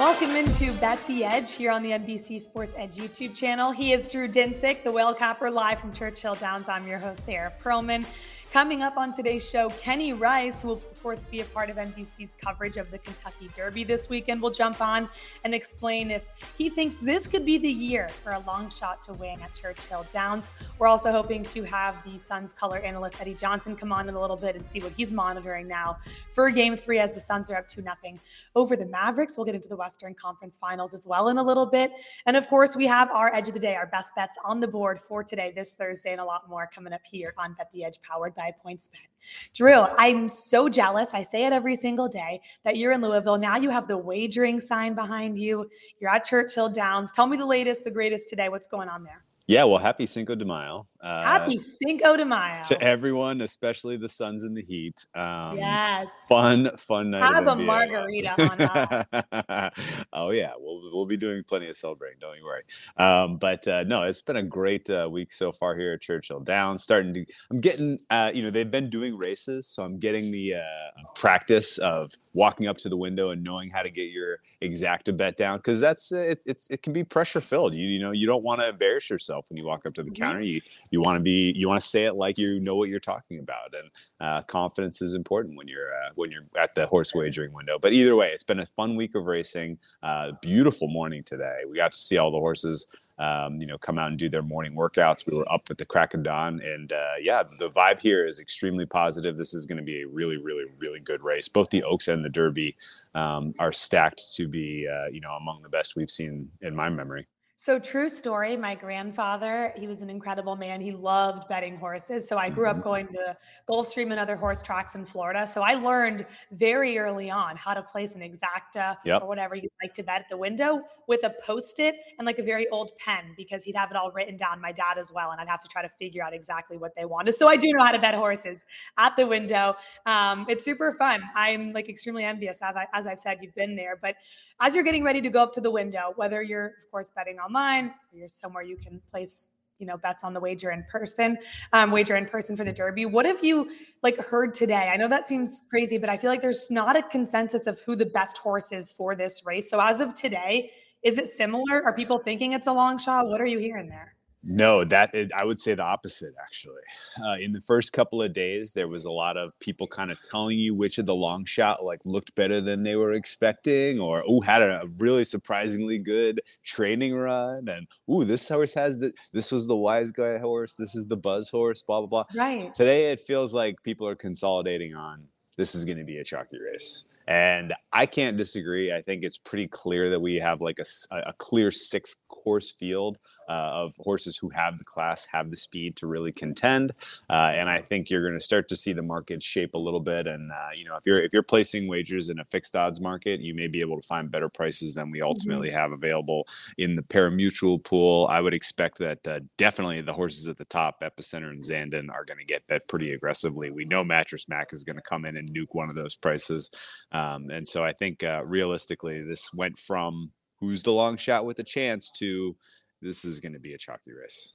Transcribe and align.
Welcome 0.00 0.34
into 0.34 0.72
Bet 0.80 0.98
the 1.06 1.24
Edge 1.24 1.54
here 1.54 1.70
on 1.70 1.82
the 1.82 1.90
NBC 1.90 2.40
Sports 2.40 2.74
Edge 2.78 2.96
YouTube 2.96 3.36
channel. 3.36 3.70
He 3.70 3.92
is 3.92 4.08
Drew 4.08 4.28
Dinsick, 4.28 4.82
the 4.82 4.90
whale 4.90 5.12
capper, 5.12 5.50
live 5.50 5.78
from 5.78 5.92
Churchill 5.92 6.34
Downs. 6.34 6.68
I'm 6.68 6.86
your 6.86 6.98
host, 6.98 7.24
Sarah 7.24 7.52
Perlman. 7.62 8.06
Coming 8.50 8.82
up 8.82 8.96
on 8.96 9.14
today's 9.14 9.48
show, 9.48 9.68
Kenny 9.68 10.12
Rice, 10.12 10.64
will, 10.64 10.82
course, 11.02 11.24
be 11.24 11.40
a 11.40 11.44
part 11.46 11.70
of 11.70 11.76
NBC's 11.76 12.36
coverage 12.36 12.76
of 12.76 12.90
the 12.90 12.98
Kentucky 12.98 13.48
Derby 13.54 13.84
this 13.84 14.08
weekend, 14.08 14.40
We'll 14.42 14.50
jump 14.50 14.80
on 14.80 15.08
and 15.44 15.54
explain 15.54 16.10
if 16.10 16.26
he 16.56 16.68
thinks 16.68 16.96
this 16.96 17.26
could 17.26 17.44
be 17.44 17.58
the 17.58 17.68
year 17.68 18.08
for 18.08 18.32
a 18.32 18.40
long 18.40 18.70
shot 18.70 19.02
to 19.04 19.12
win 19.14 19.40
at 19.42 19.54
Churchill 19.54 20.06
Downs. 20.12 20.50
We're 20.78 20.86
also 20.86 21.12
hoping 21.12 21.44
to 21.44 21.62
have 21.64 22.02
the 22.04 22.18
Suns 22.18 22.52
color 22.52 22.78
analyst 22.78 23.20
Eddie 23.20 23.34
Johnson 23.34 23.76
come 23.76 23.92
on 23.92 24.08
in 24.08 24.14
a 24.14 24.20
little 24.20 24.36
bit 24.36 24.56
and 24.56 24.64
see 24.64 24.80
what 24.80 24.92
he's 24.92 25.12
monitoring 25.12 25.68
now 25.68 25.98
for 26.30 26.50
game 26.50 26.76
three 26.76 26.98
as 26.98 27.14
the 27.14 27.20
Suns 27.20 27.50
are 27.50 27.56
up 27.56 27.68
2 27.68 27.82
nothing 27.82 28.18
over 28.56 28.76
the 28.76 28.86
Mavericks. 28.86 29.36
We'll 29.36 29.46
get 29.46 29.54
into 29.54 29.68
the 29.68 29.76
Western 29.76 30.14
Conference 30.14 30.56
Finals 30.56 30.94
as 30.94 31.06
well 31.06 31.28
in 31.28 31.38
a 31.38 31.42
little 31.42 31.66
bit. 31.66 31.92
And 32.26 32.36
of 32.36 32.48
course, 32.48 32.76
we 32.76 32.86
have 32.86 33.10
our 33.10 33.34
edge 33.34 33.48
of 33.48 33.54
the 33.54 33.60
day, 33.60 33.74
our 33.74 33.86
best 33.86 34.14
bets 34.14 34.38
on 34.44 34.60
the 34.60 34.68
board 34.68 35.00
for 35.00 35.22
today, 35.22 35.52
this 35.54 35.74
Thursday, 35.74 36.12
and 36.12 36.20
a 36.20 36.24
lot 36.24 36.48
more 36.48 36.68
coming 36.74 36.92
up 36.92 37.02
here 37.04 37.34
on 37.36 37.54
Bet 37.54 37.70
the 37.72 37.84
Edge, 37.84 38.00
powered 38.02 38.34
by 38.34 38.52
PointsBet. 38.64 39.09
Drew, 39.54 39.86
I'm 39.98 40.28
so 40.28 40.68
jealous. 40.68 41.14
I 41.14 41.22
say 41.22 41.44
it 41.44 41.52
every 41.52 41.76
single 41.76 42.08
day 42.08 42.40
that 42.64 42.76
you're 42.76 42.92
in 42.92 43.00
Louisville. 43.00 43.38
Now 43.38 43.56
you 43.56 43.70
have 43.70 43.88
the 43.88 43.98
wagering 43.98 44.60
sign 44.60 44.94
behind 44.94 45.38
you. 45.38 45.68
You're 46.00 46.10
at 46.10 46.24
Churchill 46.24 46.68
Downs. 46.68 47.12
Tell 47.12 47.26
me 47.26 47.36
the 47.36 47.46
latest, 47.46 47.84
the 47.84 47.90
greatest 47.90 48.28
today. 48.28 48.48
What's 48.48 48.66
going 48.66 48.88
on 48.88 49.04
there? 49.04 49.24
Yeah, 49.50 49.64
well, 49.64 49.78
happy 49.78 50.06
Cinco 50.06 50.36
de 50.36 50.44
Mayo. 50.44 50.86
Uh, 51.00 51.24
happy 51.24 51.58
Cinco 51.58 52.16
de 52.16 52.24
Mayo 52.24 52.62
to 52.62 52.80
everyone, 52.80 53.40
especially 53.40 53.96
the 53.96 54.08
Suns 54.08 54.44
in 54.44 54.54
the 54.54 54.62
Heat. 54.62 55.04
Um, 55.12 55.56
yes, 55.56 56.08
fun, 56.28 56.70
fun 56.76 57.10
night. 57.10 57.24
Have 57.34 57.48
a 57.48 57.56
NBA 57.56 57.64
margarita 57.64 58.48
on 58.48 58.58
that. 58.58 59.72
oh 60.12 60.30
yeah, 60.30 60.52
we'll 60.56 60.92
we'll 60.92 61.06
be 61.06 61.16
doing 61.16 61.42
plenty 61.42 61.68
of 61.68 61.76
celebrating. 61.76 62.18
Don't 62.20 62.36
you 62.36 62.44
worry. 62.44 62.62
Um, 62.96 63.38
but 63.38 63.66
uh, 63.66 63.82
no, 63.88 64.04
it's 64.04 64.22
been 64.22 64.36
a 64.36 64.42
great 64.44 64.88
uh, 64.88 65.08
week 65.10 65.32
so 65.32 65.50
far 65.50 65.76
here 65.76 65.94
at 65.94 66.00
Churchill 66.00 66.38
Downs. 66.38 66.84
Starting 66.84 67.12
to, 67.14 67.26
I'm 67.50 67.60
getting, 67.60 67.98
uh, 68.10 68.30
you 68.32 68.42
know, 68.42 68.50
they've 68.50 68.70
been 68.70 68.88
doing 68.88 69.18
races, 69.18 69.66
so 69.66 69.82
I'm 69.82 69.98
getting 69.98 70.30
the 70.30 70.54
uh, 70.54 71.10
practice 71.16 71.78
of 71.78 72.12
walking 72.34 72.68
up 72.68 72.76
to 72.76 72.88
the 72.88 72.96
window 72.96 73.30
and 73.30 73.42
knowing 73.42 73.70
how 73.70 73.82
to 73.82 73.90
get 73.90 74.12
your 74.12 74.38
exacta 74.62 75.16
bet 75.16 75.36
down 75.36 75.56
because 75.56 75.80
that's 75.80 76.12
it, 76.12 76.40
it's 76.46 76.70
it 76.70 76.84
can 76.84 76.92
be 76.92 77.02
pressure 77.02 77.40
filled. 77.40 77.74
You 77.74 77.88
you 77.88 77.98
know 77.98 78.12
you 78.12 78.28
don't 78.28 78.44
want 78.44 78.60
to 78.60 78.68
embarrass 78.68 79.10
yourself 79.10 79.39
yourself 79.40 79.50
when 79.50 79.56
you 79.56 79.64
walk 79.64 79.86
up 79.86 79.94
to 79.94 80.02
the 80.02 80.10
counter. 80.10 80.40
You 80.40 80.60
you 80.90 81.00
want 81.00 81.16
to 81.18 81.22
be 81.22 81.52
you 81.56 81.68
want 81.68 81.80
to 81.80 81.86
say 81.86 82.04
it 82.04 82.14
like 82.14 82.38
you 82.38 82.60
know 82.60 82.76
what 82.76 82.88
you're 82.88 83.00
talking 83.00 83.38
about, 83.38 83.74
and 83.74 83.90
uh, 84.20 84.42
confidence 84.42 85.02
is 85.02 85.14
important 85.14 85.56
when 85.56 85.68
you're 85.68 85.90
uh, 85.90 86.10
when 86.14 86.30
you're 86.30 86.46
at 86.58 86.74
the 86.74 86.86
horse 86.86 87.14
wagering 87.14 87.52
window. 87.52 87.78
But 87.80 87.92
either 87.92 88.16
way, 88.16 88.30
it's 88.30 88.44
been 88.44 88.60
a 88.60 88.66
fun 88.66 88.96
week 88.96 89.14
of 89.14 89.26
racing. 89.26 89.78
Uh, 90.02 90.32
beautiful 90.42 90.88
morning 90.88 91.22
today. 91.24 91.60
We 91.68 91.76
got 91.76 91.92
to 91.92 91.98
see 91.98 92.18
all 92.18 92.30
the 92.30 92.38
horses. 92.38 92.86
Um, 93.18 93.60
you 93.60 93.66
know, 93.66 93.76
come 93.76 93.98
out 93.98 94.08
and 94.08 94.18
do 94.18 94.30
their 94.30 94.40
morning 94.40 94.74
workouts. 94.74 95.26
We 95.30 95.36
were 95.36 95.52
up 95.52 95.68
at 95.68 95.76
the 95.76 95.84
crack 95.84 96.14
of 96.14 96.22
dawn, 96.22 96.58
and 96.64 96.90
uh, 96.90 97.16
yeah, 97.20 97.42
the 97.58 97.68
vibe 97.68 98.00
here 98.00 98.26
is 98.26 98.40
extremely 98.40 98.86
positive. 98.86 99.36
This 99.36 99.52
is 99.52 99.66
going 99.66 99.76
to 99.76 99.84
be 99.84 100.00
a 100.00 100.08
really, 100.08 100.38
really, 100.38 100.64
really 100.78 101.00
good 101.00 101.22
race. 101.22 101.46
Both 101.46 101.68
the 101.68 101.82
Oaks 101.82 102.08
and 102.08 102.24
the 102.24 102.30
Derby 102.30 102.74
um, 103.14 103.52
are 103.58 103.72
stacked 103.72 104.32
to 104.36 104.48
be, 104.48 104.88
uh, 104.90 105.08
you 105.12 105.20
know, 105.20 105.36
among 105.42 105.60
the 105.60 105.68
best 105.68 105.96
we've 105.96 106.10
seen 106.10 106.48
in 106.62 106.74
my 106.74 106.88
memory. 106.88 107.26
So, 107.60 107.78
true 107.78 108.08
story. 108.08 108.56
My 108.56 108.74
grandfather, 108.74 109.74
he 109.76 109.86
was 109.86 110.00
an 110.00 110.08
incredible 110.08 110.56
man. 110.56 110.80
He 110.80 110.92
loved 110.92 111.46
betting 111.46 111.76
horses. 111.76 112.26
So, 112.26 112.38
I 112.38 112.48
grew 112.48 112.66
up 112.66 112.76
mm-hmm. 112.76 112.84
going 112.84 113.08
to 113.08 113.36
Gulfstream 113.68 114.12
and 114.12 114.18
other 114.18 114.34
horse 114.34 114.62
tracks 114.62 114.94
in 114.94 115.04
Florida. 115.04 115.46
So, 115.46 115.60
I 115.60 115.74
learned 115.74 116.24
very 116.52 116.96
early 116.96 117.30
on 117.30 117.58
how 117.58 117.74
to 117.74 117.82
place 117.82 118.14
an 118.14 118.22
exacta 118.22 118.96
yep. 119.04 119.20
or 119.20 119.28
whatever 119.28 119.56
you 119.56 119.68
like 119.82 119.92
to 119.92 120.02
bet 120.02 120.20
at 120.20 120.30
the 120.30 120.38
window 120.38 120.80
with 121.06 121.22
a 121.22 121.34
post 121.44 121.80
it 121.80 121.96
and 122.18 122.24
like 122.24 122.38
a 122.38 122.42
very 122.42 122.66
old 122.70 122.92
pen 122.96 123.34
because 123.36 123.62
he'd 123.62 123.76
have 123.76 123.90
it 123.90 123.96
all 123.98 124.10
written 124.10 124.38
down. 124.38 124.58
My 124.58 124.72
dad 124.72 124.96
as 124.96 125.12
well. 125.12 125.30
And 125.30 125.38
I'd 125.38 125.48
have 125.48 125.60
to 125.60 125.68
try 125.68 125.82
to 125.82 125.90
figure 125.90 126.24
out 126.24 126.32
exactly 126.32 126.78
what 126.78 126.92
they 126.96 127.04
wanted. 127.04 127.32
So, 127.32 127.46
I 127.46 127.58
do 127.58 127.68
know 127.74 127.84
how 127.84 127.92
to 127.92 127.98
bet 127.98 128.14
horses 128.14 128.64
at 128.96 129.16
the 129.18 129.26
window. 129.26 129.74
Um, 130.06 130.46
it's 130.48 130.64
super 130.64 130.94
fun. 130.94 131.20
I'm 131.34 131.74
like 131.74 131.90
extremely 131.90 132.24
envious. 132.24 132.60
As 132.94 133.06
I've 133.06 133.18
said, 133.18 133.40
you've 133.42 133.54
been 133.54 133.76
there. 133.76 133.98
But 134.00 134.16
as 134.62 134.74
you're 134.74 134.84
getting 134.84 135.04
ready 135.04 135.20
to 135.20 135.28
go 135.28 135.42
up 135.42 135.52
to 135.52 135.60
the 135.60 135.70
window, 135.70 136.14
whether 136.16 136.42
you're, 136.42 136.68
of 136.68 136.90
course, 136.90 137.10
betting 137.14 137.38
on 137.38 137.49
online 137.50 137.86
or 137.88 138.18
you're 138.18 138.28
somewhere 138.28 138.62
you 138.62 138.76
can 138.76 139.02
place 139.10 139.48
you 139.78 139.86
know 139.86 139.96
bets 139.96 140.22
on 140.22 140.32
the 140.34 140.40
wager 140.40 140.70
in 140.70 140.84
person 140.90 141.36
um, 141.72 141.90
wager 141.90 142.16
in 142.16 142.26
person 142.26 142.56
for 142.56 142.64
the 142.64 142.72
derby. 142.72 143.06
What 143.06 143.26
have 143.26 143.42
you 143.42 143.70
like 144.02 144.18
heard 144.18 144.54
today? 144.54 144.90
I 144.92 144.96
know 144.96 145.08
that 145.08 145.26
seems 145.26 145.64
crazy 145.68 145.98
but 145.98 146.08
i 146.08 146.16
feel 146.16 146.30
like 146.30 146.42
there's 146.42 146.70
not 146.70 146.96
a 146.96 147.02
consensus 147.02 147.66
of 147.66 147.80
who 147.80 147.96
the 147.96 148.06
best 148.06 148.38
horse 148.38 148.72
is 148.72 148.92
for 148.92 149.14
this 149.16 149.42
race. 149.44 149.68
So 149.68 149.80
as 149.80 150.00
of 150.00 150.14
today 150.14 150.70
is 151.02 151.16
it 151.16 151.28
similar? 151.28 151.82
Are 151.84 151.94
people 151.94 152.18
thinking 152.18 152.52
it's 152.52 152.66
a 152.66 152.72
long 152.72 152.98
shot? 152.98 153.26
What 153.26 153.40
are 153.40 153.46
you 153.46 153.58
hearing 153.58 153.88
there 153.88 154.12
no, 154.42 154.84
that 154.84 155.14
I 155.36 155.44
would 155.44 155.60
say 155.60 155.74
the 155.74 155.82
opposite 155.82 156.34
actually. 156.42 156.82
Uh, 157.22 157.36
in 157.40 157.52
the 157.52 157.60
first 157.60 157.92
couple 157.92 158.22
of 158.22 158.32
days, 158.32 158.72
there 158.72 158.88
was 158.88 159.04
a 159.04 159.10
lot 159.10 159.36
of 159.36 159.58
people 159.60 159.86
kind 159.86 160.10
of 160.10 160.18
telling 160.22 160.58
you 160.58 160.74
which 160.74 160.98
of 160.98 161.06
the 161.06 161.14
long 161.14 161.44
shot 161.44 161.84
like 161.84 162.00
looked 162.04 162.34
better 162.34 162.60
than 162.60 162.82
they 162.82 162.96
were 162.96 163.12
expecting, 163.12 164.00
or 164.00 164.22
oh 164.26 164.40
had 164.40 164.62
a 164.62 164.82
really 164.98 165.24
surprisingly 165.24 165.98
good 165.98 166.40
training 166.64 167.14
run, 167.14 167.68
and 167.68 167.86
oh 168.08 168.24
this 168.24 168.48
horse 168.48 168.74
has 168.74 168.98
the 168.98 169.12
this 169.32 169.52
was 169.52 169.66
the 169.66 169.76
wise 169.76 170.12
guy 170.12 170.38
horse, 170.38 170.74
this 170.74 170.94
is 170.94 171.06
the 171.06 171.16
buzz 171.16 171.50
horse, 171.50 171.82
blah 171.82 172.00
blah 172.00 172.08
blah. 172.08 172.24
Right. 172.34 172.72
Today 172.74 173.12
it 173.12 173.20
feels 173.20 173.52
like 173.52 173.82
people 173.82 174.08
are 174.08 174.16
consolidating 174.16 174.94
on 174.94 175.24
this 175.56 175.74
is 175.74 175.84
going 175.84 175.98
to 175.98 176.04
be 176.04 176.18
a 176.18 176.24
chalky 176.24 176.58
race. 176.58 177.04
And 177.28 177.74
I 177.92 178.06
can't 178.06 178.36
disagree. 178.36 178.92
I 178.92 179.02
think 179.02 179.22
it's 179.22 179.38
pretty 179.38 179.68
clear 179.68 180.10
that 180.10 180.20
we 180.20 180.36
have 180.36 180.60
like 180.62 180.78
a, 180.80 181.16
a 181.18 181.32
clear 181.34 181.70
six 181.70 182.16
course 182.28 182.70
field 182.70 183.18
of 183.50 183.96
horses 183.98 184.36
who 184.36 184.48
have 184.50 184.78
the 184.78 184.84
class, 184.84 185.26
have 185.26 185.50
the 185.50 185.56
speed 185.56 185.96
to 185.96 186.06
really 186.06 186.32
contend. 186.32 186.92
Uh, 187.28 187.50
and 187.54 187.68
I 187.68 187.80
think 187.80 188.08
you're 188.08 188.22
going 188.22 188.34
to 188.34 188.40
start 188.40 188.68
to 188.68 188.76
see 188.76 188.92
the 188.92 189.02
market 189.02 189.42
shape 189.42 189.74
a 189.74 189.78
little 189.78 190.00
bit. 190.00 190.26
And 190.26 190.50
uh, 190.50 190.70
you 190.74 190.84
know, 190.84 190.96
if 190.96 191.04
you're 191.04 191.20
if 191.20 191.32
you're 191.32 191.42
placing 191.42 191.88
wagers 191.88 192.28
in 192.28 192.38
a 192.38 192.44
fixed 192.44 192.76
odds 192.76 193.00
market, 193.00 193.40
you 193.40 193.54
may 193.54 193.66
be 193.66 193.80
able 193.80 194.00
to 194.00 194.06
find 194.06 194.30
better 194.30 194.48
prices 194.48 194.94
than 194.94 195.10
we 195.10 195.18
mm-hmm. 195.18 195.28
ultimately 195.28 195.68
mm-hmm. 195.68 195.78
have 195.78 195.92
available 195.92 196.46
in 196.78 196.96
the 196.96 197.02
parimutuel 197.02 197.82
pool. 197.82 198.26
I 198.30 198.40
would 198.40 198.54
expect 198.54 198.98
that 198.98 199.26
uh, 199.26 199.40
definitely 199.56 200.00
the 200.00 200.12
horses 200.12 200.48
at 200.48 200.56
the 200.56 200.64
top, 200.64 201.00
Epicenter 201.00 201.50
and 201.50 201.62
Zandon, 201.62 202.12
are 202.12 202.24
going 202.24 202.38
to 202.38 202.46
get 202.46 202.66
bet 202.66 202.88
pretty 202.88 203.12
aggressively. 203.12 203.70
We 203.70 203.84
know 203.84 204.04
Mattress 204.04 204.48
Mac 204.48 204.72
is 204.72 204.84
going 204.84 204.96
to 204.96 205.02
come 205.02 205.24
in 205.24 205.36
and 205.36 205.50
nuke 205.50 205.72
one 205.72 205.88
of 205.88 205.96
those 205.96 206.14
prices. 206.14 206.70
Um, 207.12 207.50
and 207.50 207.66
so 207.66 207.82
I 207.82 207.92
think 207.92 208.22
uh, 208.22 208.42
realistically, 208.44 209.22
this 209.22 209.52
went 209.52 209.78
from 209.78 210.32
who's 210.60 210.82
the 210.82 210.92
long 210.92 211.16
shot 211.16 211.46
with 211.46 211.58
a 211.58 211.64
chance 211.64 212.10
to 212.10 212.54
this 213.02 213.24
is 213.24 213.40
going 213.40 213.52
to 213.52 213.60
be 213.60 213.74
a 213.74 213.78
chalky 213.78 214.12
race. 214.12 214.54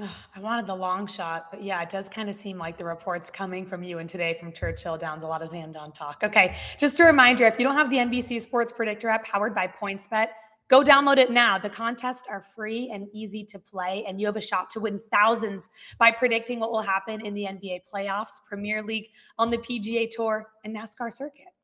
Ugh, 0.00 0.08
I 0.34 0.40
wanted 0.40 0.66
the 0.66 0.74
long 0.74 1.06
shot, 1.06 1.46
but 1.50 1.62
yeah, 1.62 1.80
it 1.80 1.88
does 1.88 2.08
kind 2.08 2.28
of 2.28 2.34
seem 2.34 2.58
like 2.58 2.76
the 2.76 2.84
reports 2.84 3.30
coming 3.30 3.64
from 3.64 3.82
you 3.82 3.98
and 3.98 4.10
today 4.10 4.36
from 4.38 4.52
Churchill 4.52 4.98
Downs, 4.98 5.22
a 5.22 5.28
lot 5.28 5.42
of 5.42 5.50
Zandon 5.50 5.94
talk. 5.94 6.22
Okay, 6.24 6.56
just 6.78 6.98
a 7.00 7.04
reminder 7.04 7.44
if 7.44 7.58
you 7.58 7.64
don't 7.64 7.76
have 7.76 7.88
the 7.88 7.98
NBC 7.98 8.40
Sports 8.40 8.72
Predictor 8.72 9.08
app 9.08 9.24
powered 9.24 9.54
by 9.54 9.68
PointsBet, 9.68 10.28
Go 10.68 10.82
download 10.82 11.18
it 11.18 11.30
now. 11.30 11.58
The 11.58 11.70
contests 11.70 12.26
are 12.28 12.40
free 12.40 12.90
and 12.92 13.06
easy 13.12 13.44
to 13.44 13.58
play, 13.58 14.04
and 14.06 14.20
you 14.20 14.26
have 14.26 14.36
a 14.36 14.40
shot 14.40 14.68
to 14.70 14.80
win 14.80 15.00
thousands 15.12 15.68
by 15.96 16.10
predicting 16.10 16.58
what 16.58 16.72
will 16.72 16.82
happen 16.82 17.24
in 17.24 17.34
the 17.34 17.44
NBA 17.44 17.82
playoffs, 17.92 18.40
Premier 18.48 18.82
League, 18.82 19.10
on 19.38 19.50
the 19.50 19.58
PGA 19.58 20.10
Tour, 20.10 20.48
and 20.64 20.74
NASCAR 20.74 21.12
circuit. 21.12 21.55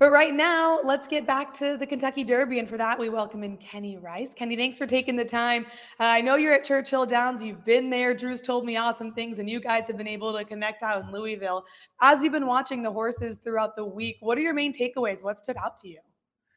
But 0.00 0.12
right 0.12 0.32
now, 0.32 0.80
let's 0.82 1.06
get 1.06 1.26
back 1.26 1.52
to 1.54 1.76
the 1.76 1.86
Kentucky 1.86 2.24
Derby. 2.24 2.58
And 2.58 2.66
for 2.66 2.78
that, 2.78 2.98
we 2.98 3.10
welcome 3.10 3.44
in 3.44 3.58
Kenny 3.58 3.98
Rice. 3.98 4.32
Kenny, 4.32 4.56
thanks 4.56 4.78
for 4.78 4.86
taking 4.86 5.14
the 5.14 5.26
time. 5.26 5.66
Uh, 6.00 6.04
I 6.04 6.22
know 6.22 6.36
you're 6.36 6.54
at 6.54 6.64
Churchill 6.64 7.04
Downs. 7.04 7.44
You've 7.44 7.66
been 7.66 7.90
there. 7.90 8.14
Drew's 8.14 8.40
told 8.40 8.64
me 8.64 8.78
awesome 8.78 9.12
things, 9.12 9.40
and 9.40 9.50
you 9.50 9.60
guys 9.60 9.86
have 9.88 9.98
been 9.98 10.08
able 10.08 10.32
to 10.32 10.42
connect 10.42 10.82
out 10.82 11.04
in 11.04 11.12
Louisville. 11.12 11.66
As 12.00 12.22
you've 12.22 12.32
been 12.32 12.46
watching 12.46 12.80
the 12.80 12.90
horses 12.90 13.36
throughout 13.44 13.76
the 13.76 13.84
week, 13.84 14.16
what 14.20 14.38
are 14.38 14.40
your 14.40 14.54
main 14.54 14.72
takeaways? 14.72 15.22
What 15.22 15.36
stood 15.36 15.58
out 15.58 15.76
to 15.82 15.88
you? 15.88 15.98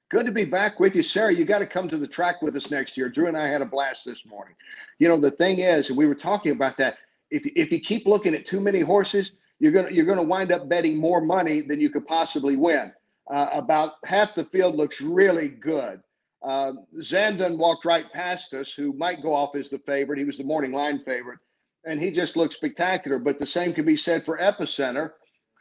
Good 0.07 0.25
to 0.25 0.31
be 0.31 0.45
back 0.45 0.79
with 0.79 0.95
you, 0.95 1.03
Sarah. 1.03 1.33
You 1.33 1.43
got 1.43 1.59
to 1.59 1.67
come 1.67 1.89
to 1.89 1.97
the 1.97 2.07
track 2.07 2.41
with 2.41 2.55
us 2.55 2.71
next 2.71 2.95
year. 2.95 3.09
Drew 3.09 3.27
and 3.27 3.35
I 3.35 3.49
had 3.49 3.61
a 3.61 3.65
blast 3.65 4.05
this 4.05 4.25
morning. 4.25 4.55
You 4.99 5.09
know, 5.09 5.17
the 5.17 5.31
thing 5.31 5.59
is, 5.59 5.91
we 5.91 6.07
were 6.07 6.15
talking 6.15 6.53
about 6.53 6.77
that. 6.77 6.95
If, 7.29 7.45
if 7.57 7.73
you 7.73 7.81
keep 7.81 8.05
looking 8.05 8.35
at 8.35 8.45
too 8.45 8.61
many 8.61 8.79
horses, 8.79 9.33
you're 9.59 9.73
gonna 9.73 9.91
you're 9.91 10.05
gonna 10.05 10.23
wind 10.23 10.53
up 10.53 10.69
betting 10.69 10.95
more 10.95 11.19
money 11.19 11.59
than 11.59 11.81
you 11.81 11.89
could 11.89 12.07
possibly 12.07 12.55
win. 12.55 12.93
Uh, 13.31 13.49
about 13.53 13.93
half 14.05 14.35
the 14.35 14.45
field 14.45 14.75
looks 14.75 14.99
really 15.01 15.47
good. 15.47 16.01
Uh, 16.43 16.73
Zandon 17.01 17.57
walked 17.57 17.85
right 17.85 18.11
past 18.11 18.53
us, 18.53 18.73
who 18.73 18.91
might 18.93 19.21
go 19.21 19.33
off 19.33 19.55
as 19.55 19.69
the 19.69 19.79
favorite. 19.79 20.19
He 20.19 20.25
was 20.25 20.37
the 20.37 20.43
morning 20.43 20.73
line 20.73 20.99
favorite, 20.99 21.39
and 21.85 22.01
he 22.01 22.11
just 22.11 22.35
looked 22.35 22.53
spectacular. 22.53 23.17
But 23.19 23.39
the 23.39 23.45
same 23.45 23.73
can 23.73 23.85
be 23.85 23.95
said 23.95 24.25
for 24.25 24.37
Epicenter, 24.39 25.11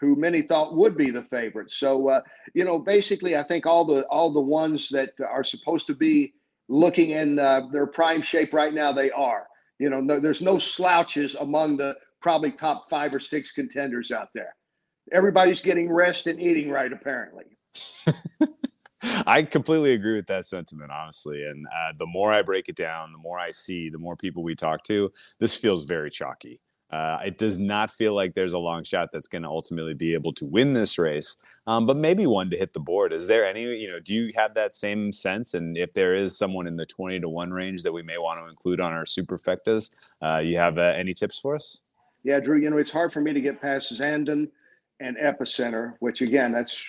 who 0.01 0.17
many 0.17 0.43
thought 0.43 0.75
would 0.75 0.97
be 0.97 1.11
the 1.11 1.23
favorite. 1.23 1.71
So, 1.71 2.09
uh, 2.09 2.23
you 2.55 2.65
know, 2.65 2.81
basically, 2.81 3.37
I 3.37 3.45
think 3.45 3.65
all 3.65 3.85
the 3.85 4.05
all 4.07 4.33
the 4.33 4.41
ones 4.41 4.89
that 4.89 5.13
are 5.25 5.45
supposed 5.45 5.87
to 5.87 5.95
be 5.95 6.35
looking 6.69 7.11
in 7.11 7.39
uh, 7.39 7.69
their 7.71 7.87
prime 7.87 8.23
shape 8.23 8.53
right 8.53 8.75
now, 8.75 8.93
they 8.93 9.13
are. 9.13 9.47
You 9.79 9.89
know, 9.89 10.01
no, 10.01 10.19
there's 10.19 10.43
no 10.43 10.59
slouches 10.59 11.37
among 11.37 11.77
the 11.77 11.97
probably 12.21 12.51
top 12.51 12.89
five 12.91 13.15
or 13.15 13.21
six 13.21 13.53
contenders 13.53 14.11
out 14.11 14.29
there 14.35 14.55
everybody's 15.11 15.61
getting 15.61 15.91
rest 15.91 16.27
and 16.27 16.41
eating 16.41 16.71
right, 16.71 16.93
apparently. 16.93 17.45
I 19.27 19.43
completely 19.43 19.95
agree 19.95 20.15
with 20.15 20.29
that 20.29 20.47
sentiment, 20.47 20.93
honestly. 20.93 21.45
And 21.45 21.67
uh, 21.67 21.93
the 21.97 22.07
more 22.07 22.33
I 22.33 22.43
break 22.43 22.69
it 22.69 22.77
down, 22.77 23.13
the 23.13 23.19
more 23.19 23.39
I 23.39 23.51
see, 23.51 23.91
the 23.91 23.99
more 23.99 24.17
people 24.17 24.43
we 24.43 24.55
talk 24.55 24.85
to, 24.85 25.11
this 25.41 25.57
feels 25.57 25.85
very 25.85 26.11
chalky. 26.11 26.61
Uh, 26.93 27.19
it 27.25 27.39
does 27.39 27.59
not 27.59 27.91
feel 27.91 28.15
like 28.15 28.35
there's 28.35 28.53
a 28.53 28.59
long 28.59 28.85
shot 28.85 29.09
that's 29.13 29.27
going 29.27 29.43
to 29.43 29.49
ultimately 29.49 29.95
be 29.95 30.13
able 30.13 30.33
to 30.35 30.45
win 30.45 30.75
this 30.75 30.99
race, 30.99 31.39
um, 31.67 31.87
but 31.87 31.97
maybe 31.97 32.27
one 32.27 32.51
to 32.51 32.57
hit 32.57 32.75
the 32.75 32.81
board. 32.81 33.15
Is 33.15 33.27
there 33.27 33.49
any, 33.49 33.63
you 33.63 33.91
know, 33.91 33.99
do 33.99 34.13
you 34.13 34.31
have 34.37 34.53
that 34.55 34.75
same 34.75 35.11
sense? 35.11 35.55
And 35.55 35.79
if 35.79 35.95
there 35.95 36.15
is 36.15 36.37
someone 36.37 36.67
in 36.67 36.77
the 36.77 36.85
20 36.85 37.21
to 37.21 37.31
1 37.31 37.51
range 37.51 37.83
that 37.85 37.93
we 37.93 38.03
may 38.03 38.19
want 38.19 38.41
to 38.41 38.47
include 38.47 38.79
on 38.79 38.93
our 38.93 39.05
superfectas, 39.05 39.95
uh, 40.21 40.39
you 40.39 40.59
have 40.59 40.77
uh, 40.77 40.83
any 40.83 41.15
tips 41.15 41.39
for 41.39 41.55
us? 41.55 41.81
Yeah, 42.25 42.41
Drew, 42.41 42.59
you 42.59 42.69
know, 42.69 42.77
it's 42.77 42.91
hard 42.91 43.11
for 43.11 43.23
me 43.23 43.33
to 43.33 43.41
get 43.41 43.61
past 43.61 43.99
Zandon 43.99 44.51
and 45.03 45.17
epicenter, 45.17 45.95
which 46.01 46.23
again, 46.23 46.53
that's 46.53 46.83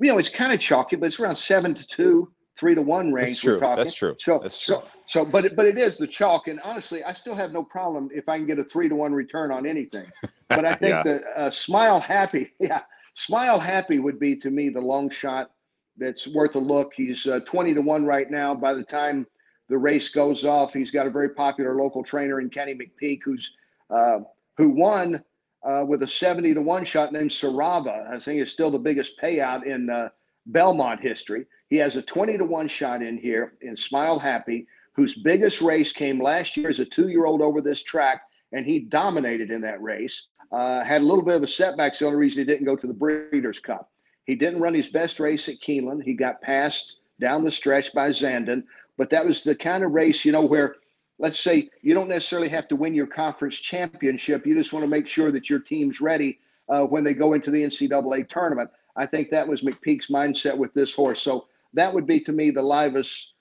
you 0.00 0.10
know, 0.10 0.18
it's 0.18 0.28
kind 0.28 0.52
of 0.52 0.60
chalky, 0.60 0.96
but 0.96 1.06
it's 1.06 1.20
around 1.20 1.36
seven 1.36 1.72
to 1.74 1.86
two, 1.86 2.30
three 2.58 2.74
to 2.74 2.82
one 2.82 3.12
range. 3.12 3.28
That's 3.28 3.40
true. 3.40 3.60
That's 3.60 3.94
true. 3.94 4.16
So, 4.20 4.38
that's 4.42 4.64
true. 4.64 4.76
so, 4.76 4.88
so, 5.06 5.24
but 5.24 5.44
it, 5.44 5.56
but 5.56 5.66
it 5.66 5.78
is 5.78 5.96
the 5.96 6.06
chalk, 6.06 6.48
and 6.48 6.60
honestly, 6.60 7.04
I 7.04 7.12
still 7.12 7.34
have 7.34 7.52
no 7.52 7.62
problem 7.62 8.08
if 8.12 8.28
I 8.28 8.36
can 8.36 8.46
get 8.46 8.58
a 8.58 8.64
three 8.64 8.88
to 8.88 8.94
one 8.94 9.12
return 9.12 9.50
on 9.50 9.66
anything. 9.66 10.06
But 10.50 10.66
I 10.66 10.74
think 10.74 10.92
yeah. 10.92 11.02
the 11.02 11.38
uh, 11.38 11.50
smile 11.50 11.98
happy, 11.98 12.52
yeah, 12.60 12.82
smile 13.14 13.58
happy 13.58 13.98
would 13.98 14.20
be 14.20 14.36
to 14.36 14.50
me 14.50 14.68
the 14.68 14.80
long 14.80 15.08
shot 15.08 15.50
that's 15.96 16.28
worth 16.28 16.54
a 16.54 16.60
look. 16.60 16.92
He's 16.94 17.26
uh, 17.26 17.40
twenty 17.46 17.72
to 17.74 17.80
one 17.80 18.04
right 18.04 18.30
now. 18.30 18.54
By 18.54 18.74
the 18.74 18.84
time 18.84 19.26
the 19.68 19.78
race 19.78 20.10
goes 20.10 20.44
off, 20.44 20.74
he's 20.74 20.90
got 20.90 21.06
a 21.06 21.10
very 21.10 21.30
popular 21.30 21.74
local 21.76 22.04
trainer 22.04 22.40
in 22.40 22.50
Kenny 22.50 22.74
McPeek, 22.74 23.20
who's 23.24 23.50
uh, 23.90 24.18
who 24.58 24.68
won 24.68 25.24
uh, 25.64 25.84
with 25.86 26.02
a 26.02 26.08
70 26.08 26.54
to 26.54 26.60
1 26.60 26.84
shot 26.84 27.12
named 27.12 27.30
Sarava. 27.30 28.10
I 28.10 28.18
think 28.18 28.40
it's 28.40 28.50
still 28.50 28.70
the 28.70 28.78
biggest 28.78 29.18
payout 29.20 29.66
in 29.66 29.88
uh, 29.88 30.10
Belmont 30.46 31.00
history. 31.00 31.46
He 31.68 31.76
has 31.76 31.96
a 31.96 32.02
20 32.02 32.38
to 32.38 32.44
1 32.44 32.68
shot 32.68 33.02
in 33.02 33.16
here 33.16 33.54
in 33.62 33.76
Smile 33.76 34.18
Happy, 34.18 34.66
whose 34.92 35.14
biggest 35.14 35.60
race 35.60 35.92
came 35.92 36.22
last 36.22 36.56
year 36.56 36.68
as 36.68 36.78
a 36.78 36.84
two 36.84 37.08
year 37.08 37.24
old 37.24 37.40
over 37.40 37.60
this 37.60 37.82
track, 37.82 38.22
and 38.52 38.66
he 38.66 38.78
dominated 38.78 39.50
in 39.50 39.60
that 39.62 39.82
race. 39.82 40.28
Uh, 40.52 40.84
had 40.84 41.02
a 41.02 41.04
little 41.04 41.24
bit 41.24 41.36
of 41.36 41.42
a 41.42 41.48
setback. 41.48 41.98
the 41.98 42.04
only 42.04 42.18
reason 42.18 42.38
he 42.40 42.44
didn't 42.44 42.66
go 42.66 42.76
to 42.76 42.86
the 42.86 42.92
Breeders' 42.92 43.58
Cup. 43.58 43.90
He 44.24 44.34
didn't 44.34 44.60
run 44.60 44.74
his 44.74 44.88
best 44.88 45.18
race 45.18 45.48
at 45.48 45.60
Keeneland. 45.60 46.04
He 46.04 46.14
got 46.14 46.40
passed 46.42 47.00
down 47.20 47.42
the 47.42 47.50
stretch 47.50 47.92
by 47.92 48.10
Zandon, 48.10 48.62
but 48.96 49.10
that 49.10 49.26
was 49.26 49.42
the 49.42 49.54
kind 49.54 49.82
of 49.82 49.92
race, 49.92 50.24
you 50.24 50.32
know, 50.32 50.44
where 50.44 50.76
let's 51.18 51.40
say 51.40 51.68
you 51.82 51.94
don't 51.94 52.08
necessarily 52.08 52.48
have 52.48 52.68
to 52.68 52.76
win 52.76 52.94
your 52.94 53.06
conference 53.06 53.56
championship. 53.56 54.46
You 54.46 54.54
just 54.54 54.72
want 54.72 54.84
to 54.84 54.90
make 54.90 55.06
sure 55.06 55.30
that 55.30 55.48
your 55.48 55.60
team's 55.60 56.00
ready 56.00 56.38
uh, 56.68 56.82
when 56.82 57.04
they 57.04 57.14
go 57.14 57.34
into 57.34 57.50
the 57.50 57.62
NCAA 57.62 58.28
tournament. 58.28 58.70
I 58.96 59.06
think 59.06 59.30
that 59.30 59.46
was 59.46 59.62
McPeek's 59.62 60.08
mindset 60.08 60.56
with 60.56 60.72
this 60.74 60.94
horse. 60.94 61.20
So 61.20 61.46
that 61.72 61.92
would 61.92 62.06
be 62.06 62.20
to 62.20 62.32
me 62.32 62.50
the 62.50 62.62
livest, 62.62 63.34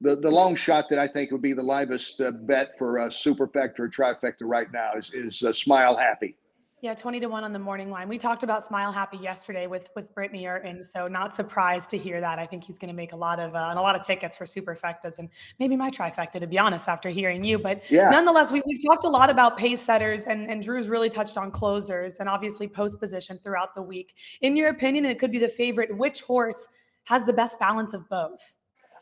the, 0.00 0.16
the 0.16 0.30
long 0.30 0.54
shot 0.54 0.88
that 0.90 0.98
I 0.98 1.08
think 1.08 1.30
would 1.30 1.42
be 1.42 1.52
the 1.52 1.62
livest 1.62 2.20
uh, 2.20 2.30
bet 2.30 2.76
for 2.76 2.98
a 2.98 3.08
superfecta 3.08 3.80
or 3.80 3.88
trifecta 3.88 4.42
right 4.42 4.70
now 4.72 4.92
is, 4.96 5.10
is 5.12 5.42
uh, 5.42 5.52
Smile 5.52 5.96
Happy. 5.96 6.36
Yeah, 6.82 6.94
20 6.94 7.20
to 7.20 7.26
1 7.28 7.44
on 7.44 7.52
the 7.52 7.60
morning 7.60 7.92
line. 7.92 8.08
We 8.08 8.18
talked 8.18 8.42
about 8.42 8.64
Smile 8.64 8.90
Happy 8.90 9.16
yesterday 9.16 9.68
with 9.68 9.88
with 9.94 10.12
Britney 10.16 10.42
Eurton, 10.42 10.82
so 10.82 11.06
not 11.06 11.32
surprised 11.32 11.90
to 11.90 11.96
hear 11.96 12.20
that. 12.20 12.40
I 12.40 12.46
think 12.46 12.64
he's 12.64 12.76
going 12.76 12.88
to 12.88 12.94
make 12.94 13.12
a 13.12 13.16
lot 13.16 13.38
of 13.38 13.54
uh, 13.54 13.68
and 13.70 13.78
a 13.78 13.82
lot 13.82 13.94
of 13.94 14.02
tickets 14.04 14.36
for 14.36 14.46
superfectas 14.46 15.20
and 15.20 15.28
maybe 15.60 15.76
my 15.76 15.92
trifecta 15.92 16.40
to 16.40 16.46
be 16.48 16.58
honest 16.58 16.88
after 16.88 17.08
hearing 17.08 17.44
you. 17.44 17.60
But 17.60 17.88
yeah. 17.88 18.10
nonetheless, 18.10 18.50
we, 18.50 18.62
we've 18.66 18.82
talked 18.84 19.04
a 19.04 19.08
lot 19.08 19.30
about 19.30 19.56
pace 19.56 19.80
setters 19.80 20.24
and, 20.24 20.50
and 20.50 20.60
Drew's 20.60 20.88
really 20.88 21.08
touched 21.08 21.38
on 21.38 21.52
closers 21.52 22.16
and 22.16 22.28
obviously 22.28 22.66
post 22.66 22.98
position 22.98 23.38
throughout 23.44 23.76
the 23.76 23.82
week. 23.82 24.16
In 24.40 24.56
your 24.56 24.70
opinion, 24.70 25.04
and 25.04 25.12
it 25.12 25.20
could 25.20 25.30
be 25.30 25.38
the 25.38 25.48
favorite, 25.48 25.96
which 25.96 26.22
horse 26.22 26.66
has 27.04 27.24
the 27.24 27.32
best 27.32 27.60
balance 27.60 27.94
of 27.94 28.08
both? 28.08 28.56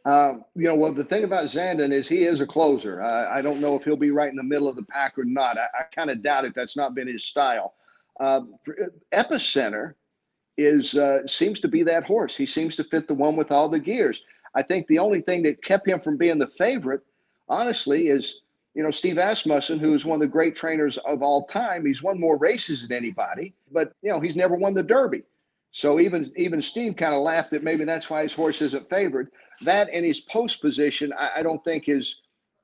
Um, 0.07 0.45
you 0.55 0.67
know, 0.67 0.75
well, 0.75 0.93
the 0.93 1.05
thing 1.05 1.25
about 1.25 1.45
Zandon 1.47 1.93
is 1.93 2.09
he 2.09 2.23
is 2.23 2.41
a 2.41 2.47
closer. 2.47 3.03
Uh, 3.03 3.29
I 3.31 3.43
don't 3.43 3.61
know 3.61 3.77
if 3.77 3.85
he'll 3.85 3.97
be 3.97 4.11
right 4.11 4.31
in 4.31 4.37
the 4.37 4.43
middle 4.43 4.69
of 4.69 4.77
the 4.77 4.85
pack 4.85 5.19
or 5.19 5.25
not. 5.25 5.59
I, 5.59 5.67
I 5.79 5.83
kind 5.95 6.11
of 6.11 6.23
doubt 6.23 6.47
it. 6.47 6.55
That's 6.55 6.77
not 6.77 6.95
been 6.95 7.09
his 7.09 7.25
style. 7.25 7.75
Uh, 8.19 8.43
Epicenter 9.13 9.95
is 10.57 10.95
uh, 10.97 11.27
seems 11.27 11.61
to 11.61 11.69
be 11.69 11.83
that 11.83 12.05
horse. 12.05 12.37
He 12.37 12.47
seems 12.47 12.77
to 12.77 12.85
fit 12.85 13.09
the 13.09 13.15
one 13.15 13.37
with 13.37 13.51
all 13.51 13.69
the 13.69 13.79
gears. 13.79 14.23
I 14.55 14.63
think 14.63 14.87
the 14.87 14.99
only 14.99 15.21
thing 15.21 15.43
that 15.45 15.63
kept 15.63 15.89
him 15.89 16.01
from 16.01 16.17
being 16.17 16.39
the 16.39 16.49
favorite, 16.49 17.03
honestly, 17.49 18.09
is 18.09 18.41
you 18.75 18.83
know 18.83 18.91
Steve 18.91 19.19
Asmussen, 19.19 19.79
who 19.79 19.95
is 19.95 20.05
one 20.05 20.17
of 20.17 20.21
the 20.21 20.33
great 20.33 20.57
trainers 20.57 20.99
of 20.99 21.23
all 21.23 21.47
time. 21.47 21.85
He's 21.85 22.03
won 22.03 22.19
more 22.19 22.37
races 22.37 22.87
than 22.87 22.97
anybody, 22.97 23.55
but 23.71 23.93
you 24.03 24.11
know 24.11 24.21
he's 24.21 24.37
never 24.37 24.55
won 24.55 24.75
the 24.75 24.83
Derby. 24.83 25.23
So 25.73 26.01
even 26.01 26.33
even 26.37 26.61
Steve 26.61 26.97
kind 26.97 27.15
of 27.15 27.23
laughed 27.23 27.53
that 27.53 27.63
maybe 27.63 27.85
that's 27.85 28.11
why 28.11 28.23
his 28.23 28.33
horse 28.33 28.61
isn't 28.61 28.89
favored. 28.89 29.31
That 29.63 29.89
and 29.93 30.05
his 30.05 30.21
post 30.21 30.61
position, 30.61 31.13
I, 31.19 31.31
I 31.39 31.43
don't 31.43 31.63
think 31.63 31.89
is, 31.89 32.17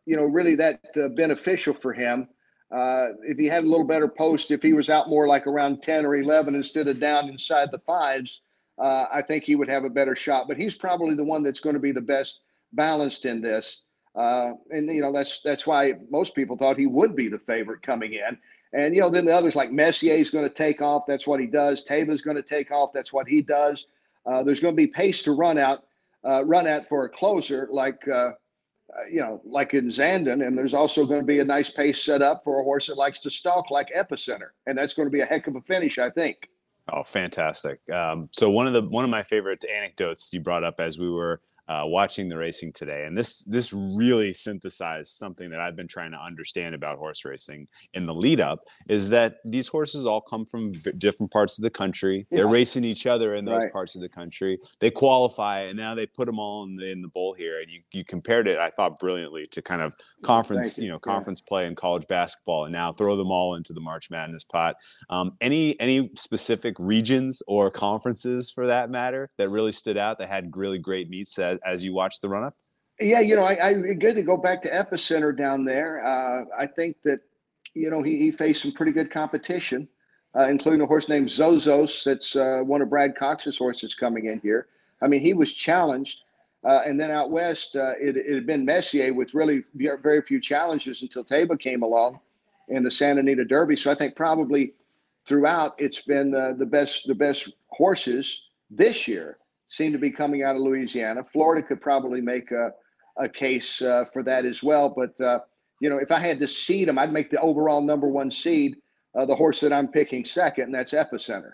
you 0.06 0.16
know, 0.16 0.24
really 0.24 0.56
that 0.56 0.80
uh, 0.96 1.08
beneficial 1.08 1.74
for 1.74 1.92
him. 1.92 2.28
Uh, 2.74 3.14
if 3.22 3.38
he 3.38 3.46
had 3.46 3.62
a 3.62 3.66
little 3.66 3.86
better 3.86 4.08
post, 4.08 4.50
if 4.50 4.60
he 4.62 4.72
was 4.72 4.90
out 4.90 5.08
more 5.08 5.28
like 5.28 5.46
around 5.46 5.82
10 5.82 6.04
or 6.04 6.16
11 6.16 6.56
instead 6.56 6.88
of 6.88 6.98
down 6.98 7.28
inside 7.28 7.70
the 7.70 7.78
fives, 7.80 8.40
uh, 8.78 9.04
I 9.12 9.22
think 9.22 9.44
he 9.44 9.54
would 9.54 9.68
have 9.68 9.84
a 9.84 9.90
better 9.90 10.16
shot. 10.16 10.48
But 10.48 10.56
he's 10.56 10.74
probably 10.74 11.14
the 11.14 11.24
one 11.24 11.44
that's 11.44 11.60
going 11.60 11.74
to 11.74 11.80
be 11.80 11.92
the 11.92 12.00
best 12.00 12.40
balanced 12.72 13.24
in 13.24 13.40
this. 13.40 13.82
Uh, 14.16 14.52
and 14.70 14.88
you 14.88 15.02
know 15.02 15.12
that's 15.12 15.40
that's 15.42 15.66
why 15.66 15.92
most 16.10 16.34
people 16.34 16.56
thought 16.56 16.78
he 16.78 16.86
would 16.86 17.14
be 17.14 17.28
the 17.28 17.38
favorite 17.38 17.82
coming 17.82 18.14
in. 18.14 18.38
And 18.72 18.94
you 18.94 19.00
know, 19.00 19.10
then 19.10 19.24
the 19.24 19.34
others 19.34 19.56
like 19.56 19.70
Messier 19.70 20.14
is 20.14 20.30
going 20.30 20.44
to 20.44 20.54
take 20.54 20.82
off. 20.82 21.04
That's 21.06 21.26
what 21.26 21.40
he 21.40 21.46
does. 21.46 21.84
Taba 21.84 22.10
is 22.10 22.22
going 22.22 22.36
to 22.36 22.42
take 22.42 22.70
off. 22.70 22.90
That's 22.92 23.12
what 23.12 23.28
he 23.28 23.42
does. 23.42 23.86
Uh, 24.26 24.42
there's 24.42 24.60
going 24.60 24.74
to 24.74 24.76
be 24.76 24.88
pace 24.88 25.22
to 25.22 25.32
run 25.32 25.56
out, 25.56 25.84
uh, 26.24 26.44
run 26.44 26.66
at 26.66 26.86
for 26.86 27.04
a 27.04 27.08
closer 27.08 27.68
like 27.70 28.06
uh, 28.08 28.32
uh, 28.96 29.04
you 29.10 29.18
know, 29.18 29.40
like 29.44 29.74
in 29.74 29.88
Zandon. 29.88 30.46
And 30.46 30.56
there's 30.56 30.74
also 30.74 31.04
going 31.04 31.20
to 31.20 31.26
be 31.26 31.40
a 31.40 31.44
nice 31.44 31.70
pace 31.70 32.02
set 32.02 32.22
up 32.22 32.42
for 32.44 32.60
a 32.60 32.64
horse 32.64 32.86
that 32.86 32.96
likes 32.96 33.18
to 33.20 33.30
stalk 33.30 33.70
like 33.70 33.88
Epicenter, 33.96 34.50
and 34.66 34.78
that's 34.78 34.94
going 34.94 35.06
to 35.06 35.10
be 35.10 35.20
a 35.20 35.26
heck 35.26 35.46
of 35.46 35.56
a 35.56 35.60
finish, 35.60 35.98
I 35.98 36.10
think. 36.10 36.48
Oh, 36.92 37.02
fantastic! 37.02 37.80
Um, 37.90 38.28
so 38.32 38.48
one 38.48 38.66
of 38.66 38.72
the 38.72 38.82
one 38.82 39.04
of 39.04 39.10
my 39.10 39.22
favorite 39.22 39.64
anecdotes 39.64 40.32
you 40.32 40.40
brought 40.40 40.62
up 40.62 40.78
as 40.78 40.98
we 40.98 41.10
were 41.10 41.40
uh, 41.68 41.82
watching 41.86 42.28
the 42.28 42.36
racing 42.36 42.72
today, 42.72 43.04
and 43.06 43.16
this 43.18 43.40
this 43.44 43.72
really 43.72 44.32
synthesized 44.32 45.08
something 45.08 45.50
that 45.50 45.60
I've 45.60 45.76
been 45.76 45.88
trying 45.88 46.12
to 46.12 46.18
understand 46.18 46.74
about 46.74 46.98
horse 46.98 47.24
racing 47.24 47.66
in 47.94 48.04
the 48.04 48.14
lead 48.14 48.40
up 48.40 48.60
is 48.88 49.08
that 49.10 49.34
these 49.44 49.68
horses 49.68 50.06
all 50.06 50.20
come 50.20 50.44
from 50.46 50.70
v- 50.72 50.92
different 50.98 51.32
parts 51.32 51.58
of 51.58 51.62
the 51.62 51.70
country. 51.70 52.26
They're 52.30 52.44
Yeah. 52.46 52.52
racing 52.52 52.84
each 52.84 53.06
other 53.06 53.34
in 53.34 53.44
those 53.44 53.64
Right. 53.64 53.72
parts 53.72 53.94
of 53.96 54.00
the 54.00 54.08
country. 54.08 54.58
They 54.80 54.90
qualify, 54.90 55.62
and 55.62 55.76
now 55.76 55.94
they 55.94 56.06
put 56.06 56.26
them 56.26 56.38
all 56.38 56.64
in 56.64 56.74
the, 56.76 56.90
in 56.90 57.02
the 57.02 57.08
bowl 57.08 57.34
here. 57.34 57.60
And 57.60 57.70
you 57.70 57.80
you 57.92 58.04
compared 58.04 58.46
it, 58.48 58.58
I 58.58 58.70
thought, 58.70 58.98
brilliantly 59.00 59.46
to 59.48 59.62
kind 59.62 59.82
of 59.82 59.94
conference, 60.22 60.78
you. 60.78 60.84
you 60.84 60.90
know, 60.90 60.96
Yeah. 60.96 61.12
conference 61.14 61.40
play 61.40 61.66
in 61.66 61.74
college 61.74 62.06
basketball, 62.08 62.64
and 62.64 62.72
now 62.72 62.92
throw 62.92 63.16
them 63.16 63.30
all 63.30 63.54
into 63.56 63.72
the 63.72 63.80
March 63.80 64.10
Madness 64.10 64.44
pot. 64.44 64.76
Um, 65.10 65.32
any 65.40 65.78
any 65.80 66.10
specific 66.16 66.74
regions 66.78 67.42
or 67.46 67.70
conferences, 67.70 68.50
for 68.50 68.66
that 68.66 68.90
matter, 68.90 69.28
that 69.38 69.48
really 69.48 69.72
stood 69.72 69.96
out 69.96 70.18
that 70.18 70.28
had 70.28 70.56
really 70.56 70.78
great 70.78 71.08
meets 71.10 71.38
as, 71.64 71.74
as 71.74 71.84
you 71.84 71.92
watch 71.92 72.20
the 72.20 72.28
run 72.28 72.44
up? 72.44 72.54
Yeah, 73.00 73.20
you 73.20 73.36
know, 73.36 73.42
I, 73.42 73.68
I 73.68 73.74
good 73.74 74.16
to 74.16 74.22
go 74.22 74.36
back 74.36 74.62
to 74.62 74.70
Epicenter 74.70 75.36
down 75.36 75.64
there. 75.64 76.04
Uh, 76.04 76.44
I 76.58 76.66
think 76.66 76.96
that 77.04 77.20
you 77.74 77.90
know 77.90 78.02
he, 78.02 78.18
he 78.18 78.30
faced 78.30 78.62
some 78.62 78.72
pretty 78.72 78.92
good 78.92 79.10
competition, 79.10 79.86
uh, 80.34 80.48
including 80.48 80.80
a 80.80 80.86
horse 80.86 81.08
named 81.08 81.28
Zozos. 81.28 82.04
That's 82.04 82.36
uh, 82.36 82.60
one 82.64 82.80
of 82.80 82.88
Brad 82.88 83.14
Cox's 83.16 83.58
horses 83.58 83.94
coming 83.94 84.26
in 84.26 84.40
here. 84.40 84.68
I 85.02 85.08
mean, 85.08 85.20
he 85.20 85.34
was 85.34 85.52
challenged, 85.52 86.20
uh, 86.64 86.80
and 86.86 86.98
then 86.98 87.10
out 87.10 87.30
west, 87.30 87.76
uh, 87.76 87.92
it, 88.00 88.16
it 88.16 88.34
had 88.34 88.46
been 88.46 88.64
Messier 88.64 89.12
with 89.12 89.34
really 89.34 89.62
very 89.74 90.22
few 90.22 90.40
challenges 90.40 91.02
until 91.02 91.22
Taba 91.22 91.60
came 91.60 91.82
along 91.82 92.20
in 92.68 92.82
the 92.82 92.90
Santa 92.90 93.20
Anita 93.20 93.44
Derby. 93.44 93.76
So 93.76 93.90
I 93.90 93.94
think 93.94 94.16
probably 94.16 94.72
throughout 95.26 95.74
it's 95.76 96.00
been 96.00 96.34
uh, 96.34 96.54
the 96.56 96.66
best 96.66 97.06
the 97.06 97.14
best 97.14 97.50
horses 97.68 98.40
this 98.70 99.06
year 99.06 99.36
seem 99.68 99.92
to 99.92 99.98
be 99.98 100.10
coming 100.10 100.42
out 100.42 100.56
of 100.56 100.62
Louisiana. 100.62 101.22
Florida 101.22 101.66
could 101.66 101.80
probably 101.80 102.20
make 102.20 102.50
a 102.50 102.70
a 103.18 103.28
case 103.28 103.80
uh, 103.82 104.04
for 104.12 104.22
that 104.22 104.44
as 104.44 104.62
well. 104.62 104.88
But 104.94 105.18
uh, 105.24 105.40
you 105.80 105.90
know, 105.90 105.98
if 105.98 106.12
I 106.12 106.18
had 106.18 106.38
to 106.40 106.46
seed 106.46 106.88
them, 106.88 106.98
I'd 106.98 107.12
make 107.12 107.30
the 107.30 107.40
overall 107.40 107.80
number 107.80 108.08
one 108.08 108.30
seed 108.30 108.76
uh, 109.16 109.24
the 109.24 109.34
horse 109.34 109.60
that 109.60 109.72
I'm 109.72 109.88
picking 109.88 110.24
second, 110.24 110.64
and 110.64 110.74
that's 110.74 110.92
Epicenter. 110.92 111.52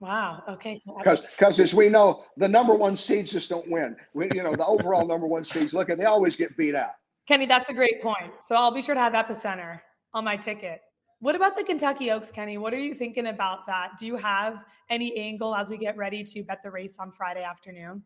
Wow. 0.00 0.42
Okay. 0.48 0.76
So 0.76 0.94
Because, 0.98 1.20
because 1.22 1.58
as 1.58 1.72
we 1.72 1.88
know, 1.88 2.24
the 2.36 2.48
number 2.48 2.74
one 2.74 2.96
seeds 2.96 3.32
just 3.32 3.48
don't 3.48 3.70
win. 3.70 3.96
We, 4.12 4.28
you 4.34 4.42
know, 4.42 4.54
the 4.54 4.66
overall 4.66 5.06
number 5.06 5.26
one 5.26 5.44
seeds. 5.44 5.72
Look, 5.72 5.88
at 5.88 5.96
they 5.96 6.04
always 6.04 6.36
get 6.36 6.56
beat 6.56 6.74
out. 6.74 6.90
Kenny, 7.26 7.46
that's 7.46 7.70
a 7.70 7.74
great 7.74 8.02
point. 8.02 8.32
So 8.42 8.56
I'll 8.56 8.74
be 8.74 8.82
sure 8.82 8.94
to 8.94 9.00
have 9.00 9.14
Epicenter 9.14 9.80
on 10.12 10.24
my 10.24 10.36
ticket. 10.36 10.80
What 11.20 11.34
about 11.34 11.56
the 11.56 11.64
Kentucky 11.64 12.10
Oaks, 12.10 12.30
Kenny? 12.30 12.58
What 12.58 12.74
are 12.74 12.78
you 12.78 12.94
thinking 12.94 13.28
about 13.28 13.66
that? 13.66 13.92
Do 13.98 14.04
you 14.06 14.16
have 14.16 14.66
any 14.90 15.16
angle 15.16 15.54
as 15.54 15.70
we 15.70 15.78
get 15.78 15.96
ready 15.96 16.22
to 16.22 16.42
bet 16.42 16.62
the 16.62 16.70
race 16.70 16.98
on 16.98 17.10
Friday 17.10 17.42
afternoon? 17.42 18.02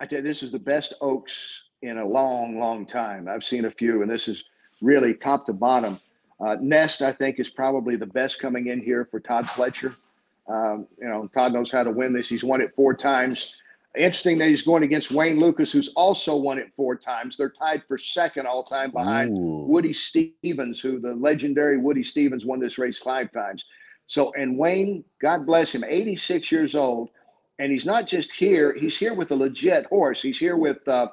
I 0.00 0.06
tell 0.06 0.18
you, 0.18 0.24
this 0.24 0.42
is 0.42 0.52
the 0.52 0.58
best 0.58 0.92
Oaks 1.00 1.62
in 1.80 1.98
a 1.98 2.06
long, 2.06 2.58
long 2.58 2.84
time. 2.84 3.26
I've 3.26 3.42
seen 3.42 3.64
a 3.64 3.70
few, 3.70 4.02
and 4.02 4.10
this 4.10 4.28
is 4.28 4.44
really 4.82 5.14
top 5.14 5.46
to 5.46 5.54
bottom. 5.54 5.98
Uh, 6.40 6.56
Nest, 6.60 7.00
I 7.00 7.12
think, 7.12 7.38
is 7.38 7.48
probably 7.48 7.96
the 7.96 8.06
best 8.06 8.38
coming 8.38 8.66
in 8.66 8.82
here 8.82 9.06
for 9.10 9.18
Todd 9.18 9.46
Pletcher. 9.46 9.96
Um, 10.46 10.86
you 11.00 11.08
know, 11.08 11.28
Todd 11.28 11.54
knows 11.54 11.70
how 11.70 11.84
to 11.84 11.90
win 11.90 12.12
this. 12.12 12.28
He's 12.28 12.44
won 12.44 12.60
it 12.60 12.74
four 12.76 12.92
times. 12.94 13.56
Interesting 13.96 14.38
that 14.38 14.48
he's 14.48 14.62
going 14.62 14.84
against 14.84 15.10
Wayne 15.10 15.38
Lukas, 15.38 15.70
who's 15.70 15.90
also 15.96 16.34
won 16.34 16.58
it 16.58 16.72
four 16.74 16.96
times. 16.96 17.36
They're 17.36 17.50
tied 17.50 17.82
for 17.86 17.98
second 17.98 18.46
all 18.46 18.62
time 18.62 18.90
behind 18.90 19.36
Ooh. 19.36 19.66
Woody 19.68 19.92
Stephens, 19.92 20.80
who 20.80 20.98
the 20.98 21.14
legendary 21.14 21.76
Woody 21.76 22.02
Stephens 22.02 22.46
won 22.46 22.58
this 22.58 22.78
race 22.78 22.98
five 22.98 23.30
times. 23.30 23.66
So, 24.06 24.32
and 24.32 24.58
Wayne, 24.58 25.04
God 25.20 25.44
bless 25.44 25.74
him, 25.74 25.84
86 25.86 26.50
years 26.50 26.74
old. 26.74 27.10
And 27.58 27.70
he's 27.70 27.84
not 27.84 28.06
just 28.06 28.32
here, 28.32 28.74
he's 28.78 28.96
here 28.96 29.14
with 29.14 29.30
a 29.30 29.34
legit 29.34 29.84
horse. 29.86 30.22
He's 30.22 30.38
here 30.38 30.56
with 30.56 30.86
uh, 30.88 31.08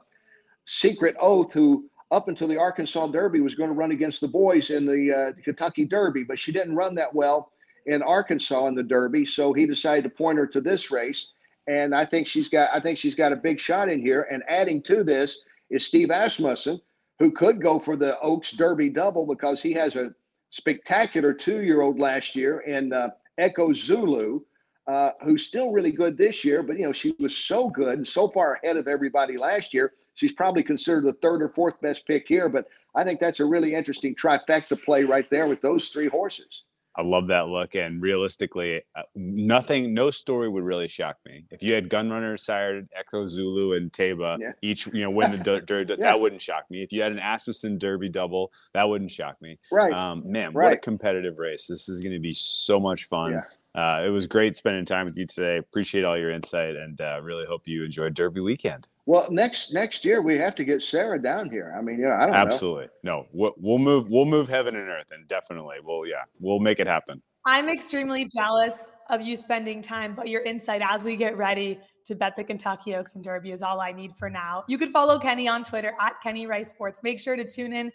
Secret 0.66 1.16
Oath, 1.20 1.52
who 1.52 1.90
up 2.12 2.28
until 2.28 2.48
the 2.48 2.58
Arkansas 2.58 3.08
Derby 3.08 3.42
was 3.42 3.56
going 3.56 3.70
to 3.70 3.76
run 3.76 3.92
against 3.92 4.22
the 4.22 4.28
boys 4.28 4.70
in 4.70 4.86
the 4.86 5.14
uh, 5.14 5.42
Kentucky 5.44 5.86
Derby, 5.86 6.24
but 6.24 6.40
she 6.40 6.52
didn't 6.52 6.76
run 6.76 6.96
that 6.96 7.14
well 7.14 7.52
in 7.86 8.02
Arkansas 8.02 8.68
in 8.68 8.76
the 8.76 8.84
Derby. 8.84 9.26
So 9.26 9.54
he 9.54 9.66
decided 9.66 10.04
to 10.06 10.10
point 10.10 10.38
her 10.38 10.48
to 10.48 10.62
this 10.62 10.92
race. 10.92 11.28
And 11.70 11.94
I 11.94 12.04
think 12.04 12.26
she's 12.26 12.50
got 12.50 12.72
I 12.74 12.80
think 12.80 12.98
she's 12.98 13.14
got 13.14 13.32
a 13.32 13.36
big 13.36 13.60
shot 13.60 13.90
in 13.90 14.00
here. 14.00 14.28
And 14.32 14.44
adding 14.50 14.82
to 14.84 15.04
this 15.04 15.44
is 15.70 15.86
Steve 15.86 16.10
Asmussen, 16.10 16.82
who 17.20 17.32
could 17.32 17.62
go 17.62 17.78
for 17.78 17.96
the 17.96 18.20
Oaks 18.22 18.52
Derby 18.52 18.90
double 18.90 19.28
because 19.28 19.62
he 19.62 19.72
has 19.74 19.96
a 19.96 20.14
spectacular 20.50 21.32
two-year-old 21.32 22.00
last 22.00 22.36
year 22.36 22.62
in 22.62 22.92
uh, 22.92 23.10
Echo 23.38 23.72
Zulu, 23.72 24.42
uh, 24.88 25.12
who's 25.22 25.46
still 25.46 25.72
really 25.72 25.92
good 25.92 26.18
this 26.18 26.44
year. 26.44 26.64
But 26.64 26.80
you 26.80 26.88
know 26.88 26.92
she 26.92 27.16
was 27.20 27.38
so 27.38 27.70
good 27.70 28.00
and 28.00 28.08
so 28.08 28.28
far 28.30 28.56
ahead 28.56 28.76
of 28.76 28.88
everybody 28.88 29.38
last 29.38 29.72
year. 29.72 29.94
She's 30.16 30.34
probably 30.34 30.64
considered 30.64 31.06
the 31.06 31.14
third 31.14 31.44
or 31.44 31.50
fourth 31.50 31.80
best 31.82 32.08
pick 32.08 32.28
here. 32.28 32.50
But 32.50 32.66
I 32.96 33.04
think 33.04 33.20
that's 33.20 33.42
a 33.42 33.46
really 33.46 33.76
interesting 33.76 34.16
trifecta 34.16 34.82
play 34.84 35.04
right 35.04 35.30
there 35.30 35.48
with 35.48 35.62
those 35.62 35.90
three 35.90 36.08
horses. 36.08 36.64
I 36.96 37.04
love 37.04 37.28
that 37.28 37.48
look. 37.48 37.76
And 37.76 38.02
realistically, 38.02 38.82
uh, 38.96 39.04
nothing, 39.16 39.94
no 39.94 40.12
story 40.12 40.50
would 40.50 40.64
really 40.64 40.88
shock 40.88 41.18
me. 41.26 41.44
If 41.52 41.64
you 41.64 41.74
had 41.74 41.90
Gunrunner, 41.90 42.38
Sire, 42.38 42.82
Echo 42.94 43.26
Zulu, 43.26 43.76
and 43.78 43.92
Taba 43.94 44.38
Yeah. 44.40 44.52
each, 44.62 44.88
you 44.88 45.04
know, 45.04 45.10
win 45.12 45.32
the 45.32 45.38
der- 45.38 45.62
der- 45.62 45.82
Yeah. 45.82 45.96
that 45.96 46.20
wouldn't 46.20 46.42
shock 46.42 46.66
me. 46.70 46.82
If 46.84 46.92
you 46.92 47.02
had 47.02 47.12
an 47.12 47.20
Asmussen 47.20 47.78
Derby 47.78 48.10
double, 48.10 48.52
that 48.74 48.90
wouldn't 48.90 49.12
shock 49.12 49.42
me. 49.42 49.60
Right. 49.72 49.94
Um, 49.94 50.22
man, 50.26 50.52
what 50.54 50.74
a 50.74 50.78
competitive 50.78 51.38
race! 51.40 51.68
This 51.68 51.88
is 51.88 52.02
going 52.02 52.14
to 52.14 52.20
be 52.20 52.34
so 52.34 52.80
much 52.80 53.06
fun. 53.06 53.32
Yeah. 53.32 53.44
Uh, 53.76 54.04
it 54.06 54.10
was 54.10 54.26
great 54.26 54.56
spending 54.56 54.84
time 54.84 55.06
with 55.06 55.16
you 55.16 55.26
today. 55.26 55.58
Appreciate 55.58 56.04
all 56.04 56.20
your 56.20 56.32
insight, 56.32 56.76
and 56.76 57.00
uh, 57.00 57.20
really 57.24 57.46
hope 57.46 57.68
you 57.68 57.86
enjoyed 57.86 58.14
Derby 58.16 58.42
weekend. 58.42 58.88
Well, 59.10 59.26
next 59.32 59.74
next 59.74 60.06
year 60.06 60.22
we 60.22 60.38
have 60.38 60.54
to 60.54 60.64
get 60.64 60.84
Sarah 60.84 61.20
down 61.20 61.50
here. 61.50 61.74
I 61.76 61.82
mean, 61.82 61.98
you 61.98 62.06
know, 62.06 62.12
I 62.12 62.28
don't 62.28 62.30
know. 62.30 62.36
Absolutely, 62.36 62.90
no, 63.02 63.26
we'll, 63.34 63.56
we'll 63.58 63.80
move, 63.80 64.08
we'll 64.08 64.26
move 64.26 64.48
heaven 64.48 64.76
and 64.76 64.88
earth, 64.88 65.08
and 65.10 65.28
definitely, 65.28 65.78
we'll, 65.84 66.06
yeah, 66.06 66.26
we'll 66.40 66.60
make 66.60 66.80
it 66.80 66.86
happen. 66.86 67.20
I'm 67.44 67.70
extremely 67.70 68.30
jealous 68.32 68.88
of 69.10 69.24
you 69.24 69.36
spending 69.36 69.82
time, 69.82 70.14
but 70.14 70.28
your 70.28 70.44
insight 70.44 70.84
as 70.84 71.04
we 71.04 71.16
get 71.16 71.36
ready 71.38 71.80
to 72.06 72.14
bet 72.14 72.36
the 72.36 72.44
Kentucky 72.44 72.94
Oaks 72.94 73.16
and 73.16 73.24
Derby 73.24 73.50
is 73.50 73.64
all 73.64 73.82
I 73.82 73.92
need 73.92 74.16
for 74.16 74.30
now. 74.30 74.64
You 74.68 74.78
could 74.78 74.90
follow 74.90 75.18
Kenny 75.18 75.48
on 75.48 75.64
Twitter 75.64 75.96
at 76.00 76.22
Kenny 76.22 76.46
Rice 76.46 76.70
Sports. 76.70 77.02
Make 77.02 77.20
sure 77.20 77.36
to 77.36 77.50
tune 77.50 77.74
in 77.74 77.92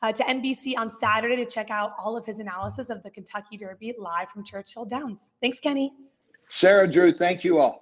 uh, 0.00 0.12
to 0.12 0.22
NBC 0.22 0.74
on 0.78 0.90
Saturday 0.90 1.34
to 1.34 1.44
check 1.44 1.72
out 1.72 1.94
all 1.98 2.16
of 2.16 2.24
his 2.24 2.38
analysis 2.38 2.88
of 2.88 3.02
the 3.02 3.10
Kentucky 3.10 3.56
Derby 3.56 3.94
live 3.98 4.28
from 4.28 4.44
Churchill 4.44 4.84
Downs. 4.84 5.32
Thanks, 5.40 5.58
Kenny. 5.58 5.92
Sarah, 6.50 6.86
Drew, 6.86 7.10
thank 7.10 7.42
you 7.42 7.58
all. 7.58 7.81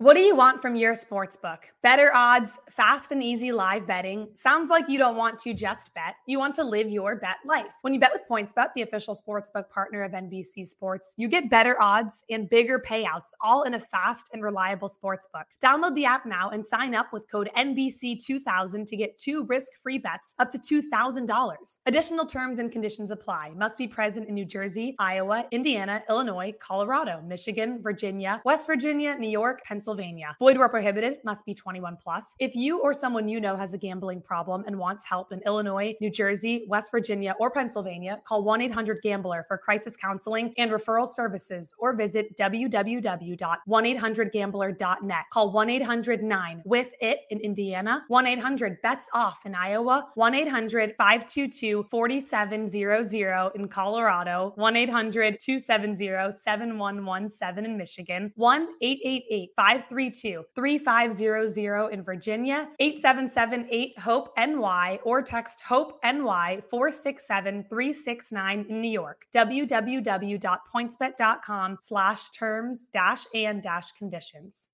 What 0.00 0.14
do 0.14 0.20
you 0.20 0.36
want 0.36 0.62
from 0.62 0.76
your 0.76 0.94
sports 0.94 1.36
book? 1.36 1.66
Better 1.82 2.14
odds, 2.14 2.56
fast 2.70 3.10
and 3.10 3.20
easy 3.20 3.50
live 3.50 3.84
betting. 3.84 4.28
Sounds 4.32 4.70
like 4.70 4.88
you 4.88 4.96
don't 4.96 5.16
want 5.16 5.40
to 5.40 5.52
just 5.52 5.92
bet. 5.92 6.14
You 6.24 6.38
want 6.38 6.54
to 6.54 6.62
live 6.62 6.88
your 6.88 7.16
bet 7.16 7.38
life. 7.44 7.72
When 7.80 7.92
you 7.92 7.98
bet 7.98 8.12
with 8.12 8.22
PointsBet, 8.30 8.74
the 8.76 8.82
official 8.82 9.12
sportsbook 9.12 9.68
partner 9.70 10.04
of 10.04 10.12
NBC 10.12 10.68
Sports, 10.68 11.14
you 11.16 11.26
get 11.26 11.50
better 11.50 11.82
odds 11.82 12.22
and 12.30 12.48
bigger 12.48 12.78
payouts, 12.78 13.30
all 13.40 13.64
in 13.64 13.74
a 13.74 13.80
fast 13.80 14.30
and 14.32 14.40
reliable 14.40 14.88
sportsbook. 14.88 15.46
Download 15.60 15.96
the 15.96 16.04
app 16.04 16.26
now 16.26 16.50
and 16.50 16.64
sign 16.64 16.94
up 16.94 17.12
with 17.12 17.28
code 17.28 17.50
NBC2000 17.56 18.86
to 18.86 18.96
get 18.96 19.18
two 19.18 19.46
risk-free 19.46 19.98
bets 19.98 20.32
up 20.38 20.48
to 20.50 20.58
$2,000. 20.58 21.78
Additional 21.86 22.24
terms 22.24 22.60
and 22.60 22.70
conditions 22.70 23.10
apply. 23.10 23.50
Must 23.56 23.76
be 23.76 23.88
present 23.88 24.28
in 24.28 24.34
New 24.34 24.44
Jersey, 24.44 24.94
Iowa, 25.00 25.46
Indiana, 25.50 26.04
Illinois, 26.08 26.54
Colorado, 26.60 27.20
Michigan, 27.26 27.82
Virginia, 27.82 28.40
West 28.44 28.68
Virginia, 28.68 29.16
New 29.16 29.28
York, 29.28 29.60
Pennsylvania, 29.64 29.87
Pennsylvania. 29.88 30.36
Void 30.38 30.58
where 30.58 30.68
prohibited, 30.68 31.16
must 31.24 31.46
be 31.46 31.54
21 31.54 31.96
plus. 31.96 32.34
If 32.38 32.54
you 32.54 32.80
or 32.80 32.92
someone 32.92 33.26
you 33.26 33.40
know 33.40 33.56
has 33.56 33.72
a 33.72 33.78
gambling 33.78 34.20
problem 34.20 34.64
and 34.66 34.78
wants 34.78 35.06
help 35.06 35.32
in 35.32 35.40
Illinois, 35.46 35.94
New 36.02 36.10
Jersey, 36.10 36.66
West 36.68 36.90
Virginia, 36.90 37.34
or 37.40 37.50
Pennsylvania, 37.50 38.20
call 38.24 38.44
1 38.44 38.60
800 38.60 39.00
Gambler 39.02 39.46
for 39.48 39.56
crisis 39.56 39.96
counseling 39.96 40.52
and 40.58 40.70
referral 40.70 41.08
services 41.08 41.74
or 41.78 41.96
visit 41.96 42.36
www.1800Gambler.net. 42.36 45.24
Call 45.32 45.52
1 45.52 45.70
800 45.70 46.22
9 46.22 46.62
with 46.66 46.92
it 47.00 47.20
in 47.30 47.40
Indiana, 47.40 48.04
1 48.08 48.26
800 48.26 48.82
bets 48.82 49.08
off 49.14 49.46
in 49.46 49.54
Iowa, 49.54 50.08
1 50.16 50.34
800 50.34 50.96
522 50.98 51.86
4700 51.90 53.52
in 53.54 53.66
Colorado, 53.68 54.52
1 54.56 54.76
800 54.76 55.40
270 55.40 56.30
7117 56.30 57.64
in 57.64 57.78
Michigan, 57.78 58.30
1 58.36 58.68
888 58.82 59.48
532 59.78 60.44
3500 60.54 61.92
in 61.92 62.02
Virginia, 62.02 62.68
8778 62.80 63.98
HOPE 63.98 64.32
NY, 64.36 64.98
or 65.04 65.22
text 65.22 65.60
HOPE 65.60 66.00
NY 66.02 66.62
467 66.68 67.64
369 67.68 68.66
in 68.68 68.80
New 68.80 68.90
York. 68.90 69.26
www.pointsbet.com 69.34 71.76
slash 71.80 72.28
terms 72.30 72.88
dash 72.92 73.24
and 73.34 73.62
dash 73.62 73.92
conditions. 73.92 74.70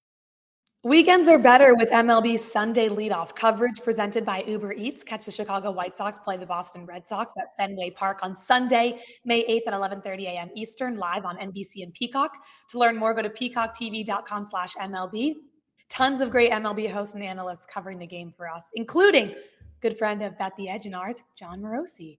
Weekends 0.84 1.28
are 1.30 1.38
better 1.38 1.74
with 1.74 1.88
MLB 1.88 2.38
Sunday 2.38 2.90
leadoff 2.90 3.34
coverage 3.34 3.80
presented 3.82 4.26
by 4.26 4.44
Uber 4.46 4.74
Eats. 4.74 5.02
Catch 5.02 5.24
the 5.24 5.32
Chicago 5.32 5.70
White 5.70 5.96
Sox 5.96 6.18
play 6.18 6.36
the 6.36 6.44
Boston 6.44 6.84
Red 6.84 7.08
Sox 7.08 7.38
at 7.38 7.56
Fenway 7.56 7.92
Park 7.92 8.18
on 8.22 8.36
Sunday, 8.36 9.00
May 9.24 9.46
8th 9.46 9.68
at 9.68 9.72
11:30 9.72 10.24
a.m. 10.24 10.50
Eastern, 10.54 10.98
live 10.98 11.24
on 11.24 11.38
NBC 11.38 11.84
and 11.84 11.94
Peacock. 11.94 12.36
To 12.68 12.78
learn 12.78 12.98
more, 12.98 13.14
go 13.14 13.22
to 13.22 13.30
peacocktv.com/mlb. 13.30 15.34
Tons 15.88 16.20
of 16.20 16.28
great 16.28 16.52
MLB 16.52 16.90
hosts 16.90 17.14
and 17.14 17.24
analysts 17.24 17.64
covering 17.64 17.98
the 17.98 18.06
game 18.06 18.30
for 18.36 18.46
us, 18.46 18.70
including 18.74 19.34
good 19.80 19.96
friend 19.96 20.20
of 20.20 20.36
Bet 20.36 20.54
the 20.56 20.68
Edge 20.68 20.84
and 20.84 20.94
ours, 20.94 21.24
Jon 21.34 21.62
Morosi. 21.62 22.18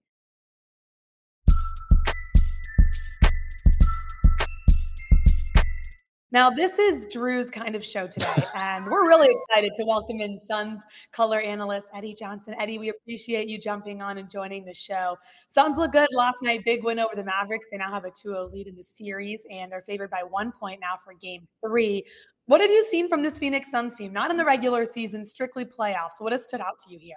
Now, 6.36 6.50
this 6.50 6.78
is 6.78 7.06
Drew's 7.06 7.50
kind 7.50 7.74
of 7.74 7.82
show 7.82 8.06
today, 8.06 8.30
and 8.54 8.84
we're 8.84 9.08
really 9.08 9.34
excited 9.34 9.72
to 9.76 9.86
welcome 9.86 10.20
in 10.20 10.38
Suns 10.38 10.84
color 11.10 11.40
analyst 11.40 11.88
Eddie 11.94 12.14
Johnson. 12.14 12.54
Eddie, 12.60 12.76
we 12.76 12.90
appreciate 12.90 13.48
you 13.48 13.58
jumping 13.58 14.02
on 14.02 14.18
and 14.18 14.28
joining 14.28 14.66
the 14.66 14.74
show. 14.74 15.16
Suns 15.46 15.78
look 15.78 15.92
good 15.92 16.10
last 16.12 16.42
night, 16.42 16.60
big 16.62 16.84
win 16.84 16.98
over 16.98 17.16
the 17.16 17.24
Mavericks. 17.24 17.68
They 17.70 17.78
now 17.78 17.90
have 17.90 18.04
a 18.04 18.10
2 18.10 18.28
0 18.28 18.50
lead 18.52 18.66
in 18.66 18.76
the 18.76 18.82
series, 18.82 19.46
and 19.50 19.72
they're 19.72 19.80
favored 19.80 20.10
by 20.10 20.24
one 20.28 20.52
point 20.52 20.78
now 20.78 20.98
for 21.02 21.14
game 21.14 21.48
three. 21.64 22.04
What 22.44 22.60
have 22.60 22.70
you 22.70 22.84
seen 22.84 23.08
from 23.08 23.22
this 23.22 23.38
Phoenix 23.38 23.70
Suns 23.70 23.94
team? 23.94 24.12
Not 24.12 24.30
in 24.30 24.36
the 24.36 24.44
regular 24.44 24.84
season, 24.84 25.24
strictly 25.24 25.64
playoffs. 25.64 26.20
What 26.20 26.32
has 26.32 26.42
stood 26.42 26.60
out 26.60 26.78
to 26.80 26.92
you 26.92 26.98
here? 26.98 27.16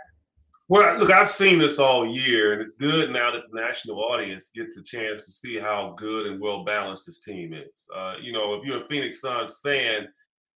Well, 0.69 0.99
look, 0.99 1.09
I've 1.11 1.31
seen 1.31 1.57
this 1.59 1.79
all 1.79 2.05
year, 2.05 2.53
and 2.53 2.61
it's 2.61 2.77
good 2.77 3.09
now 3.11 3.31
that 3.31 3.41
the 3.51 3.59
national 3.59 3.99
audience 4.03 4.51
gets 4.55 4.77
a 4.77 4.83
chance 4.83 5.25
to 5.25 5.31
see 5.31 5.57
how 5.57 5.95
good 5.97 6.27
and 6.27 6.39
well 6.39 6.63
balanced 6.63 7.07
this 7.07 7.19
team 7.21 7.53
is. 7.53 7.71
Uh, 7.95 8.15
you 8.21 8.31
know, 8.31 8.53
if 8.53 8.63
you're 8.63 8.77
a 8.77 8.85
Phoenix 8.87 9.19
Suns 9.19 9.55
fan, 9.63 10.07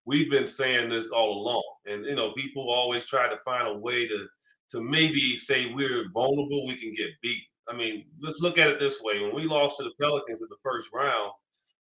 we've 0.04 0.30
been 0.30 0.46
saying 0.46 0.90
this 0.90 1.08
all 1.10 1.40
along, 1.40 1.64
and 1.86 2.04
you 2.04 2.14
know, 2.14 2.32
people 2.32 2.70
always 2.70 3.06
try 3.06 3.26
to 3.28 3.38
find 3.38 3.66
a 3.68 3.78
way 3.78 4.06
to 4.06 4.26
to 4.72 4.82
maybe 4.82 5.36
say 5.36 5.72
we're 5.72 6.10
vulnerable, 6.12 6.66
we 6.66 6.76
can 6.76 6.92
get 6.94 7.10
beat. 7.22 7.42
I 7.68 7.74
mean, 7.76 8.04
let's 8.20 8.40
look 8.40 8.58
at 8.58 8.68
it 8.68 8.78
this 8.78 9.00
way: 9.02 9.20
when 9.20 9.34
we 9.34 9.46
lost 9.46 9.78
to 9.78 9.84
the 9.84 9.92
Pelicans 9.98 10.42
in 10.42 10.48
the 10.50 10.56
first 10.62 10.90
round, 10.92 11.32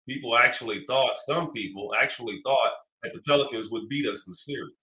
people 0.08 0.36
actually 0.36 0.84
thought, 0.86 1.16
some 1.26 1.52
people 1.52 1.94
actually 2.00 2.40
thought 2.44 2.72
that 3.02 3.12
the 3.12 3.22
Pelicans 3.22 3.70
would 3.72 3.88
beat 3.88 4.06
us 4.06 4.24
in 4.26 4.30
the 4.32 4.36
series. 4.36 4.74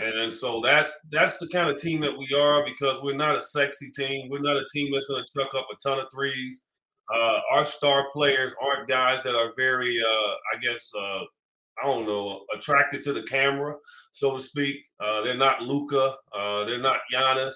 And 0.00 0.34
so 0.34 0.60
that's 0.60 0.92
that's 1.10 1.36
the 1.36 1.48
kind 1.48 1.68
of 1.68 1.76
team 1.76 2.00
that 2.00 2.16
we 2.16 2.28
are 2.34 2.64
because 2.64 3.02
we're 3.02 3.16
not 3.16 3.36
a 3.36 3.40
sexy 3.40 3.90
team. 3.90 4.28
We're 4.30 4.40
not 4.40 4.56
a 4.56 4.64
team 4.72 4.90
that's 4.92 5.06
going 5.06 5.22
to 5.24 5.38
chuck 5.38 5.54
up 5.54 5.66
a 5.70 5.76
ton 5.76 6.00
of 6.00 6.06
threes. 6.12 6.64
Uh, 7.12 7.40
our 7.52 7.64
star 7.64 8.06
players 8.10 8.54
aren't 8.62 8.88
guys 8.88 9.22
that 9.24 9.34
are 9.34 9.52
very, 9.56 10.00
uh, 10.00 10.30
I 10.54 10.60
guess, 10.62 10.90
uh, 10.96 11.20
I 11.82 11.84
don't 11.84 12.06
know, 12.06 12.44
attracted 12.54 13.02
to 13.04 13.12
the 13.12 13.24
camera, 13.24 13.74
so 14.12 14.36
to 14.36 14.40
speak. 14.42 14.76
Uh, 15.00 15.22
they're 15.22 15.34
not 15.34 15.62
Luka. 15.62 16.14
Uh, 16.32 16.64
they're 16.64 16.78
not 16.78 17.00
Giannis. 17.12 17.54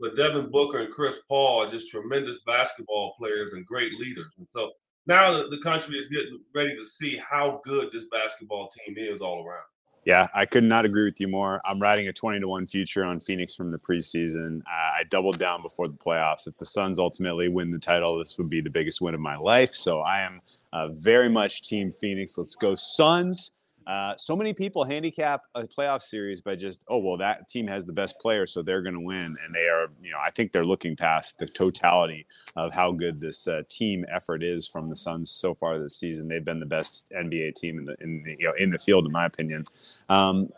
But 0.00 0.16
Devin 0.16 0.50
Booker 0.50 0.78
and 0.78 0.92
Chris 0.92 1.20
Paul 1.28 1.62
are 1.62 1.70
just 1.70 1.90
tremendous 1.90 2.42
basketball 2.42 3.14
players 3.18 3.52
and 3.52 3.64
great 3.64 3.92
leaders. 4.00 4.34
And 4.38 4.48
so 4.48 4.72
now 5.06 5.32
the 5.32 5.60
country 5.62 5.96
is 5.96 6.08
getting 6.08 6.40
ready 6.54 6.76
to 6.76 6.84
see 6.84 7.16
how 7.16 7.60
good 7.64 7.90
this 7.92 8.06
basketball 8.10 8.68
team 8.68 8.96
is 8.98 9.20
all 9.20 9.46
around. 9.46 9.64
Yeah, 10.04 10.28
I 10.34 10.44
could 10.44 10.64
not 10.64 10.84
agree 10.84 11.04
with 11.04 11.18
you 11.18 11.28
more. 11.28 11.60
I'm 11.64 11.80
riding 11.80 12.08
a 12.08 12.12
20 12.12 12.40
to 12.40 12.48
1 12.48 12.66
future 12.66 13.04
on 13.04 13.20
Phoenix 13.20 13.54
from 13.54 13.70
the 13.70 13.78
preseason. 13.78 14.60
Uh, 14.60 15.00
I 15.00 15.04
doubled 15.10 15.38
down 15.38 15.62
before 15.62 15.88
the 15.88 15.94
playoffs. 15.94 16.46
If 16.46 16.58
the 16.58 16.66
Suns 16.66 16.98
ultimately 16.98 17.48
win 17.48 17.70
the 17.70 17.78
title, 17.78 18.18
this 18.18 18.36
would 18.36 18.50
be 18.50 18.60
the 18.60 18.70
biggest 18.70 19.00
win 19.00 19.14
of 19.14 19.20
my 19.20 19.36
life. 19.36 19.74
So 19.74 20.00
I 20.00 20.20
am 20.20 20.42
uh, 20.72 20.88
very 20.88 21.30
much 21.30 21.62
Team 21.62 21.90
Phoenix. 21.90 22.36
Let's 22.36 22.54
go, 22.54 22.74
Suns. 22.74 23.52
Uh, 23.86 24.16
so 24.16 24.34
many 24.34 24.54
people 24.54 24.84
handicap 24.84 25.42
a 25.54 25.64
playoff 25.64 26.02
series 26.02 26.40
by 26.40 26.56
just, 26.56 26.84
oh, 26.88 26.98
well, 26.98 27.16
that 27.18 27.48
team 27.48 27.66
has 27.66 27.84
the 27.84 27.92
best 27.92 28.18
player, 28.18 28.46
so 28.46 28.62
they're 28.62 28.82
going 28.82 28.94
to 28.94 29.00
win. 29.00 29.36
And 29.44 29.54
they 29.54 29.66
are, 29.68 29.88
you 30.02 30.10
know, 30.10 30.18
I 30.22 30.30
think 30.30 30.52
they're 30.52 30.64
looking 30.64 30.96
past 30.96 31.38
the 31.38 31.46
totality 31.46 32.26
of 32.56 32.72
how 32.72 32.92
good 32.92 33.20
this 33.20 33.46
uh, 33.46 33.62
team 33.68 34.04
effort 34.10 34.42
is 34.42 34.66
from 34.66 34.88
the 34.88 34.96
Suns 34.96 35.30
so 35.30 35.54
far 35.54 35.78
this 35.78 35.96
season. 35.96 36.28
They've 36.28 36.44
been 36.44 36.60
the 36.60 36.66
best 36.66 37.04
NBA 37.14 37.54
team 37.56 37.78
in 37.78 37.84
the, 37.84 37.96
in 38.00 38.22
the, 38.24 38.36
you 38.38 38.46
know, 38.46 38.54
in 38.58 38.70
the 38.70 38.78
field, 38.78 39.06
in 39.06 39.12
my 39.12 39.26
opinion. 39.26 39.66
Um, 40.08 40.50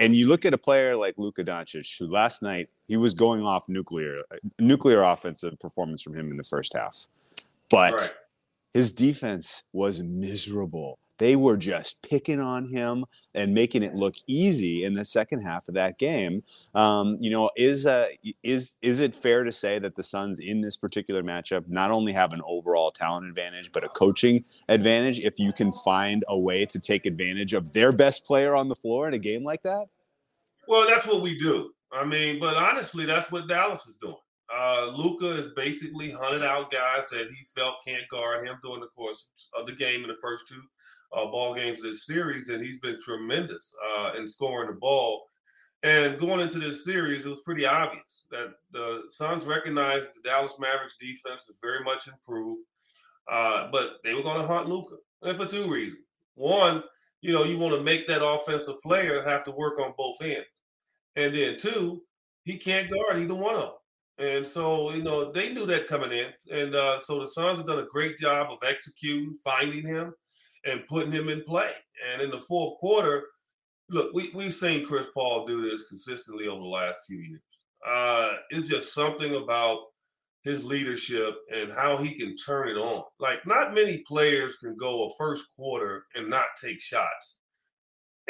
and 0.00 0.16
you 0.16 0.26
look 0.28 0.46
at 0.46 0.54
a 0.54 0.58
player 0.58 0.96
like 0.96 1.18
Luka 1.18 1.44
Doncic, 1.44 1.98
who 1.98 2.06
last 2.06 2.42
night 2.42 2.70
he 2.88 2.96
was 2.96 3.12
going 3.12 3.42
off 3.42 3.66
nuclear, 3.68 4.16
nuclear 4.58 5.02
offensive 5.02 5.60
performance 5.60 6.00
from 6.00 6.14
him 6.14 6.30
in 6.30 6.38
the 6.38 6.42
first 6.42 6.72
half, 6.72 7.06
but 7.68 7.92
right. 7.92 8.10
his 8.72 8.92
defense 8.92 9.64
was 9.74 10.00
miserable. 10.00 10.98
They 11.20 11.36
were 11.36 11.58
just 11.58 12.00
picking 12.00 12.40
on 12.40 12.66
him 12.66 13.04
and 13.34 13.52
making 13.52 13.82
it 13.82 13.94
look 13.94 14.14
easy 14.26 14.84
in 14.84 14.94
the 14.94 15.04
second 15.04 15.42
half 15.42 15.68
of 15.68 15.74
that 15.74 15.98
game. 15.98 16.42
Um, 16.74 17.18
you 17.20 17.30
know, 17.30 17.50
is 17.56 17.84
uh, 17.84 18.06
is 18.42 18.74
is 18.80 19.00
it 19.00 19.14
fair 19.14 19.44
to 19.44 19.52
say 19.52 19.78
that 19.78 19.94
the 19.94 20.02
Suns 20.02 20.40
in 20.40 20.62
this 20.62 20.78
particular 20.78 21.22
matchup 21.22 21.68
not 21.68 21.90
only 21.90 22.14
have 22.14 22.32
an 22.32 22.40
overall 22.46 22.90
talent 22.90 23.26
advantage 23.26 23.70
but 23.70 23.84
a 23.84 23.88
coaching 23.88 24.42
advantage 24.70 25.20
if 25.20 25.38
you 25.38 25.52
can 25.52 25.70
find 25.72 26.24
a 26.28 26.38
way 26.38 26.64
to 26.64 26.80
take 26.80 27.04
advantage 27.04 27.52
of 27.52 27.74
their 27.74 27.92
best 27.92 28.24
player 28.26 28.56
on 28.56 28.70
the 28.70 28.74
floor 28.74 29.06
in 29.06 29.12
a 29.12 29.18
game 29.18 29.44
like 29.44 29.62
that? 29.62 29.88
Well, 30.68 30.88
that's 30.88 31.06
what 31.06 31.20
we 31.20 31.38
do. 31.38 31.72
I 31.92 32.02
mean, 32.06 32.40
but 32.40 32.56
honestly, 32.56 33.04
that's 33.04 33.30
what 33.30 33.46
Dallas 33.46 33.86
is 33.86 33.96
doing. 33.96 34.16
Uh, 34.50 34.86
Luka 34.96 35.32
is 35.32 35.48
basically 35.54 36.12
hunted 36.12 36.42
out 36.42 36.72
guys 36.72 37.04
that 37.10 37.28
he 37.28 37.44
felt 37.54 37.74
can't 37.86 38.08
guard 38.08 38.46
him 38.46 38.56
during 38.64 38.80
the 38.80 38.88
course 38.88 39.28
of 39.54 39.66
the 39.66 39.74
game 39.74 40.00
in 40.02 40.08
the 40.08 40.16
first 40.22 40.48
two 40.48 40.62
uh, 41.12 41.26
ball 41.26 41.54
games 41.54 41.82
this 41.82 42.06
series, 42.06 42.48
and 42.48 42.62
he's 42.62 42.78
been 42.78 42.98
tremendous 43.00 43.74
uh, 43.98 44.12
in 44.16 44.26
scoring 44.26 44.70
the 44.70 44.76
ball. 44.76 45.26
And 45.82 46.18
going 46.18 46.40
into 46.40 46.58
this 46.58 46.84
series, 46.84 47.24
it 47.24 47.30
was 47.30 47.40
pretty 47.40 47.64
obvious 47.64 48.24
that 48.30 48.48
the 48.70 49.04
Suns 49.08 49.46
recognized 49.46 50.08
the 50.14 50.28
Dallas 50.28 50.56
Mavericks 50.58 50.96
defense 51.00 51.48
is 51.48 51.58
very 51.62 51.82
much 51.82 52.06
improved, 52.06 52.62
uh, 53.30 53.68
but 53.72 53.98
they 54.04 54.14
were 54.14 54.22
going 54.22 54.40
to 54.40 54.46
hunt 54.46 54.68
Luka, 54.68 54.96
and 55.22 55.36
for 55.36 55.46
two 55.46 55.70
reasons. 55.70 56.02
One, 56.34 56.82
you 57.22 57.32
know, 57.32 57.44
you 57.44 57.58
want 57.58 57.74
to 57.74 57.82
make 57.82 58.06
that 58.06 58.24
offensive 58.24 58.80
player 58.82 59.22
have 59.22 59.44
to 59.44 59.50
work 59.52 59.80
on 59.80 59.94
both 59.96 60.20
ends, 60.22 60.46
and 61.16 61.34
then 61.34 61.58
two, 61.58 62.02
he 62.44 62.56
can't 62.56 62.90
guard 62.90 63.18
either 63.18 63.34
one 63.34 63.54
of 63.54 63.60
them. 63.62 63.70
And 64.20 64.46
so, 64.46 64.92
you 64.92 65.02
know, 65.02 65.32
they 65.32 65.52
knew 65.52 65.64
that 65.66 65.86
coming 65.86 66.12
in. 66.12 66.26
And 66.52 66.74
uh, 66.74 66.98
so 67.00 67.20
the 67.20 67.26
Suns 67.26 67.58
have 67.58 67.66
done 67.66 67.78
a 67.78 67.86
great 67.86 68.18
job 68.18 68.48
of 68.50 68.58
executing, 68.62 69.38
finding 69.42 69.86
him, 69.86 70.12
and 70.64 70.86
putting 70.86 71.12
him 71.12 71.28
in 71.28 71.42
play. 71.44 71.70
And 72.12 72.22
in 72.22 72.30
the 72.30 72.38
fourth 72.38 72.78
quarter, 72.78 73.24
look, 73.88 74.12
we, 74.14 74.30
we've 74.34 74.54
seen 74.54 74.86
Chris 74.86 75.08
Paul 75.12 75.46
do 75.46 75.68
this 75.68 75.88
consistently 75.88 76.48
over 76.48 76.60
the 76.60 76.66
last 76.66 77.00
few 77.06 77.18
years. 77.18 77.40
Uh, 77.86 78.36
it's 78.50 78.68
just 78.68 78.94
something 78.94 79.36
about 79.36 79.78
his 80.42 80.64
leadership 80.64 81.34
and 81.54 81.72
how 81.72 81.96
he 81.96 82.14
can 82.14 82.36
turn 82.36 82.68
it 82.68 82.76
on. 82.78 83.04
Like, 83.18 83.46
not 83.46 83.74
many 83.74 83.98
players 84.06 84.56
can 84.56 84.76
go 84.76 85.06
a 85.06 85.14
first 85.16 85.46
quarter 85.56 86.04
and 86.14 86.28
not 86.28 86.46
take 86.60 86.80
shots 86.80 87.40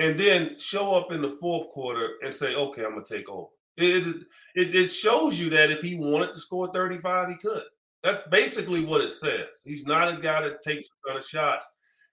and 0.00 0.18
then 0.18 0.58
show 0.58 0.96
up 0.96 1.12
in 1.12 1.20
the 1.20 1.30
fourth 1.30 1.68
quarter 1.68 2.12
and 2.22 2.34
say, 2.34 2.54
okay, 2.54 2.84
I'm 2.84 2.92
going 2.92 3.04
to 3.04 3.16
take 3.16 3.28
over. 3.28 3.48
It, 3.76 4.06
it, 4.54 4.74
it 4.74 4.86
shows 4.86 5.38
you 5.38 5.50
that 5.50 5.70
if 5.70 5.82
he 5.82 5.96
wanted 5.96 6.32
to 6.32 6.40
score 6.40 6.72
35, 6.72 7.28
he 7.28 7.36
could. 7.36 7.62
That's 8.02 8.26
basically 8.28 8.84
what 8.84 9.02
it 9.02 9.10
says. 9.10 9.46
He's 9.64 9.86
not 9.86 10.08
a 10.08 10.16
guy 10.20 10.42
that 10.42 10.62
takes 10.62 10.86
a 10.86 11.08
ton 11.08 11.18
of 11.18 11.24
shots, 11.24 11.70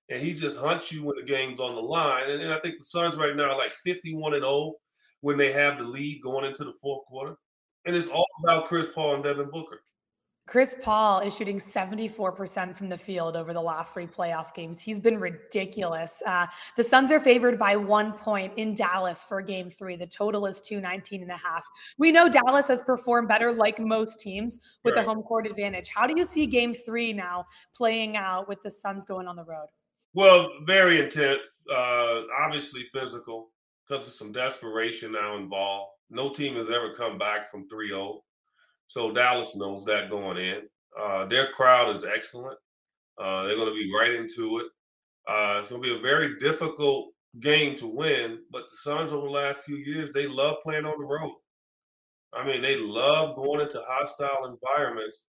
and 0.09 0.21
he 0.21 0.33
just 0.33 0.59
hunts 0.59 0.91
you 0.91 1.03
when 1.03 1.17
the 1.17 1.23
game's 1.23 1.59
on 1.59 1.75
the 1.75 1.81
line. 1.81 2.29
And, 2.29 2.41
and 2.41 2.53
I 2.53 2.59
think 2.59 2.77
the 2.77 2.83
Suns 2.83 3.15
right 3.15 3.35
now 3.35 3.51
are 3.51 3.57
like 3.57 3.71
51 3.71 4.33
and 4.33 4.43
0 4.43 4.73
when 5.21 5.37
they 5.37 5.51
have 5.51 5.77
the 5.77 5.83
lead 5.83 6.21
going 6.23 6.45
into 6.45 6.63
the 6.63 6.73
fourth 6.81 7.05
quarter. 7.05 7.35
And 7.85 7.95
it's 7.95 8.07
all 8.07 8.27
about 8.43 8.65
Chris 8.65 8.89
Paul 8.89 9.15
and 9.15 9.23
Devin 9.23 9.49
Booker. 9.49 9.81
Chris 10.47 10.77
Paul 10.81 11.19
is 11.19 11.35
shooting 11.35 11.57
74% 11.57 12.73
from 12.73 12.87
the 12.87 12.97
field 12.97 13.35
over 13.35 13.53
the 13.53 13.61
last 13.61 13.93
three 13.93 14.07
playoff 14.07 14.53
games. 14.53 14.79
He's 14.79 14.99
been 15.01 15.19
ridiculous. 15.19 16.23
Uh, 16.25 16.47
the 16.77 16.83
Suns 16.83 17.11
are 17.11 17.19
favored 17.19 17.59
by 17.59 17.75
one 17.75 18.13
point 18.13 18.53
in 18.55 18.73
Dallas 18.73 19.25
for 19.25 19.41
game 19.41 19.69
three. 19.69 19.97
The 19.97 20.07
total 20.07 20.45
is 20.45 20.61
219 20.61 21.21
and 21.21 21.31
a 21.31 21.35
half. 21.35 21.65
We 21.97 22.13
know 22.13 22.29
Dallas 22.29 22.69
has 22.69 22.81
performed 22.81 23.27
better 23.27 23.51
like 23.51 23.77
most 23.77 24.21
teams 24.21 24.61
with 24.85 24.95
right. 24.95 25.03
a 25.03 25.07
home 25.07 25.21
court 25.21 25.45
advantage. 25.47 25.89
How 25.89 26.07
do 26.07 26.13
you 26.17 26.23
see 26.23 26.45
game 26.45 26.73
three 26.73 27.11
now 27.11 27.45
playing 27.75 28.15
out 28.15 28.47
with 28.47 28.63
the 28.63 28.71
Suns 28.71 29.03
going 29.03 29.27
on 29.27 29.35
the 29.35 29.43
road? 29.43 29.67
Well, 30.17 30.49
very 30.65 30.99
intense, 30.99 31.61
uh, 31.71 32.21
obviously 32.43 32.81
physical 32.91 33.51
because 33.87 34.07
of 34.07 34.13
some 34.13 34.31
desperation 34.31 35.11
now 35.11 35.37
involved. 35.37 35.91
No 36.09 36.31
team 36.31 36.55
has 36.55 36.71
ever 36.71 36.91
come 36.95 37.19
back 37.19 37.51
from 37.51 37.69
3 37.69 37.89
0. 37.89 38.23
So 38.87 39.11
Dallas 39.11 39.55
knows 39.55 39.85
that 39.85 40.09
going 40.09 40.37
in. 40.37 40.61
Uh, 40.99 41.27
their 41.27 41.51
crowd 41.51 41.95
is 41.95 42.03
excellent. 42.03 42.57
Uh, 43.21 43.43
they're 43.43 43.57
going 43.57 43.67
to 43.67 43.75
be 43.75 43.93
right 43.95 44.11
into 44.11 44.57
it. 44.57 44.65
Uh, 45.29 45.59
it's 45.59 45.69
going 45.69 45.83
to 45.83 45.87
be 45.87 45.95
a 45.95 46.01
very 46.01 46.39
difficult 46.39 47.09
game 47.39 47.77
to 47.77 47.85
win, 47.85 48.39
but 48.49 48.63
the 48.71 48.75
Suns 48.77 49.11
over 49.11 49.27
the 49.27 49.31
last 49.33 49.65
few 49.65 49.75
years, 49.75 50.09
they 50.15 50.25
love 50.25 50.55
playing 50.63 50.85
on 50.85 50.97
the 50.97 51.05
road. 51.05 51.35
I 52.33 52.43
mean, 52.43 52.63
they 52.63 52.77
love 52.77 53.35
going 53.35 53.61
into 53.61 53.83
hostile 53.87 54.45
environments 54.45 55.27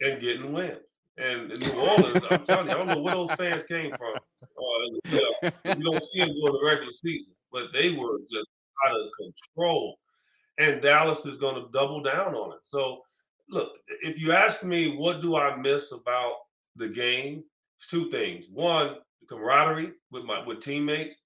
and 0.00 0.22
getting 0.22 0.54
wins. 0.54 1.01
And 1.18 1.48
New 1.48 1.80
Orleans, 1.80 2.24
I'm 2.30 2.44
telling 2.44 2.66
you, 2.68 2.72
I 2.72 2.78
don't 2.78 2.88
know 2.88 3.00
where 3.00 3.14
those 3.14 3.32
fans 3.32 3.66
came 3.66 3.90
from. 3.90 4.14
Uh, 4.42 5.50
you 5.76 5.84
don't 5.84 6.02
see 6.02 6.20
them 6.20 6.28
during 6.28 6.54
the 6.54 6.62
regular 6.64 6.90
season, 6.90 7.34
but 7.52 7.72
they 7.72 7.92
were 7.92 8.18
just 8.30 8.48
out 8.86 8.92
of 8.92 9.06
control 9.18 9.98
and 10.58 10.82
Dallas 10.82 11.26
is 11.26 11.36
going 11.36 11.56
to 11.56 11.70
double 11.72 12.02
down 12.02 12.34
on 12.34 12.52
it. 12.52 12.60
So, 12.62 13.02
look, 13.48 13.72
if 14.02 14.20
you 14.20 14.32
ask 14.32 14.62
me, 14.62 14.96
what 14.96 15.22
do 15.22 15.36
I 15.36 15.56
miss 15.56 15.92
about 15.92 16.32
the 16.76 16.88
game? 16.88 17.44
It's 17.78 17.88
two 17.88 18.10
things. 18.10 18.46
One, 18.50 18.96
camaraderie 19.28 19.92
with 20.10 20.24
my 20.24 20.44
with 20.44 20.60
teammates, 20.60 21.16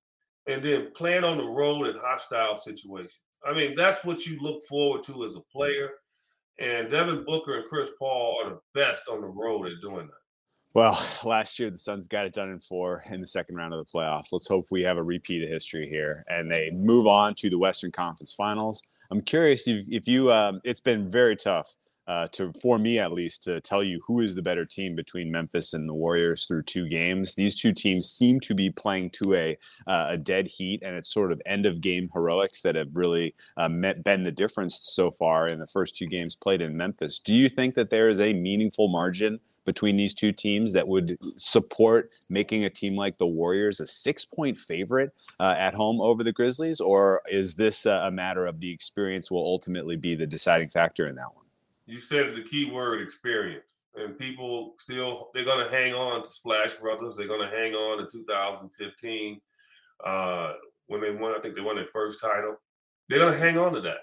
and 0.47 0.63
then 0.63 0.93
playing 0.95 1.25
on 1.25 1.39
the 1.39 1.47
road 1.47 1.87
in 1.89 1.97
hostile 2.01 2.57
situations. 2.57 3.21
I 3.45 3.53
mean, 3.53 3.75
that's 3.77 4.05
what 4.05 4.27
you 4.27 4.39
look 4.41 4.63
forward 4.65 5.05
to 5.05 5.25
as 5.25 5.37
a 5.37 5.41
player. 5.53 5.91
And 6.59 6.91
Devin 6.91 7.25
Booker 7.25 7.57
and 7.57 7.69
Chris 7.69 7.91
Paul 7.99 8.41
are 8.43 8.51
the 8.51 8.61
best 8.75 9.09
on 9.09 9.21
the 9.21 9.27
road 9.27 9.67
at 9.67 9.81
doing 9.83 10.07
that. 10.07 10.15
Well, 10.75 11.03
last 11.25 11.59
year 11.59 11.71
the 11.71 11.79
Suns 11.79 12.09
got 12.09 12.27
it 12.27 12.33
done 12.33 12.51
in 12.51 12.59
four 12.59 13.03
in 13.11 13.21
the 13.21 13.27
second 13.27 13.57
round 13.57 13.75
of 13.75 13.85
the 13.85 13.91
playoffs. 13.91 14.29
Let's 14.33 14.49
hope 14.49 14.67
we 14.71 14.83
have 14.83 14.97
a 14.97 15.03
repeat 15.03 15.43
of 15.43 15.49
history 15.49 15.87
here 15.89 16.23
and 16.29 16.51
they 16.51 16.71
move 16.73 17.07
on 17.07 17.35
to 17.37 17.51
the 17.51 17.59
Western 17.59 17.93
Conference 17.93 18.33
Finals. 18.33 18.83
I'm 19.11 19.21
curious 19.21 19.69
if, 19.69 20.09
you. 20.09 20.33
Um, 20.33 20.61
it's 20.65 20.81
been 20.81 21.09
very 21.09 21.37
tough 21.37 21.77
uh, 22.07 22.29
to, 22.29 22.53
for 22.63 22.79
me 22.79 22.99
at 22.99 23.13
least, 23.13 23.43
to 23.45 23.61
tell 23.61 23.83
you 23.83 24.01
who 24.07 24.21
is 24.21 24.35
the 24.35 24.43
better 24.43 24.65
team 24.65 24.95
between 24.95 25.31
Memphis 25.31 25.75
and 25.75 25.89
the 25.89 25.95
Warriors 25.95 26.45
through 26.45 26.63
two 26.63 26.89
games. 26.89 27.35
These 27.35 27.57
two 27.57 27.73
teams 27.73 28.09
seem 28.09 28.41
to 28.41 28.55
be 28.55 28.71
playing 28.71 29.11
to 29.11 29.35
a 29.35 29.59
uh, 29.87 30.07
a 30.11 30.17
dead 30.17 30.47
heat, 30.47 30.83
and 30.85 30.97
it's 30.97 31.13
sort 31.13 31.33
of 31.33 31.43
end 31.47 31.67
of 31.67 31.81
game 31.81 32.11
heroics 32.13 32.63
that 32.63 32.75
have 32.75 32.89
really 32.95 33.35
uh, 33.57 33.69
met, 33.69 34.05
been 34.05 34.23
the 34.23 34.33
difference 34.33 34.79
so 34.83 35.11
far 35.11 35.49
in 35.49 35.57
the 35.57 35.67
first 35.67 35.97
two 35.97 36.07
games 36.07 36.37
played 36.37 36.61
in 36.61 36.77
Memphis. 36.77 37.19
Do 37.19 37.35
you 37.35 37.49
think 37.49 37.75
that 37.75 37.91
there 37.91 38.09
is 38.09 38.21
a 38.21 38.33
meaningful 38.33 38.89
margin? 38.89 39.41
between 39.67 39.97
these 39.97 40.15
two 40.15 40.33
teams 40.33 40.73
that 40.73 40.87
would 40.87 41.19
support 41.37 42.13
making 42.31 42.65
a 42.65 42.71
team 42.71 42.95
like 42.95 43.19
the 43.19 43.27
Warriors 43.27 43.81
a 43.81 43.87
six 43.87 44.25
point 44.25 44.57
favorite 44.57 45.13
uh, 45.41 45.57
at 45.59 45.75
home 45.75 46.01
over 46.01 46.23
the 46.23 46.33
Grizzlies? 46.33 46.81
Or 46.81 47.21
is 47.29 47.57
this 47.57 47.85
a 47.85 48.11
matter 48.11 48.47
of 48.47 48.61
the 48.61 48.71
experience 48.71 49.31
will 49.31 49.45
ultimately 49.45 49.99
be 49.99 50.15
the 50.15 50.27
deciding 50.27 50.69
factor 50.69 51.05
in 51.05 51.17
that 51.17 51.35
one? 51.35 51.46
You 51.87 51.99
said 51.99 52.35
the 52.35 52.43
key 52.43 52.71
word 52.71 53.01
experience. 53.01 53.85
And 53.95 54.19
people 54.19 54.75
still, 54.79 55.31
they're 55.33 55.45
going 55.45 55.65
to 55.65 55.71
hang 55.71 55.95
on 55.95 56.23
to 56.23 56.29
Splash 56.29 56.75
Brothers. 56.75 57.17
They're 57.17 57.29
going 57.29 57.49
to 57.49 57.57
hang 57.57 57.73
on 57.73 57.99
to 57.99 58.11
2015 58.11 59.41
uh, 60.05 60.53
when 60.89 61.01
they 61.01 61.13
won, 61.13 61.35
I 61.35 61.41
think 61.41 61.55
they 61.55 61.63
won 61.63 61.77
their 61.77 61.87
first 61.87 62.21
title. 62.21 62.57
They're 63.09 63.21
going 63.21 63.33
to 63.33 63.39
hang 63.39 63.57
on 63.57 63.73
to 63.73 63.81
that 63.83 64.01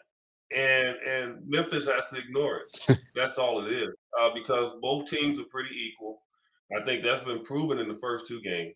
and 0.55 0.97
and 0.97 1.47
Memphis 1.47 1.87
has 1.87 2.09
to 2.09 2.17
ignore 2.17 2.57
it. 2.57 2.99
that's 3.15 3.37
all 3.37 3.65
it 3.65 3.71
is, 3.71 3.89
uh, 4.21 4.29
because 4.33 4.73
both 4.81 5.09
teams 5.09 5.39
are 5.39 5.45
pretty 5.45 5.75
equal. 5.75 6.21
I 6.77 6.83
think 6.85 7.03
that's 7.03 7.23
been 7.23 7.43
proven 7.43 7.79
in 7.79 7.87
the 7.87 7.95
first 7.95 8.27
two 8.27 8.41
games, 8.41 8.75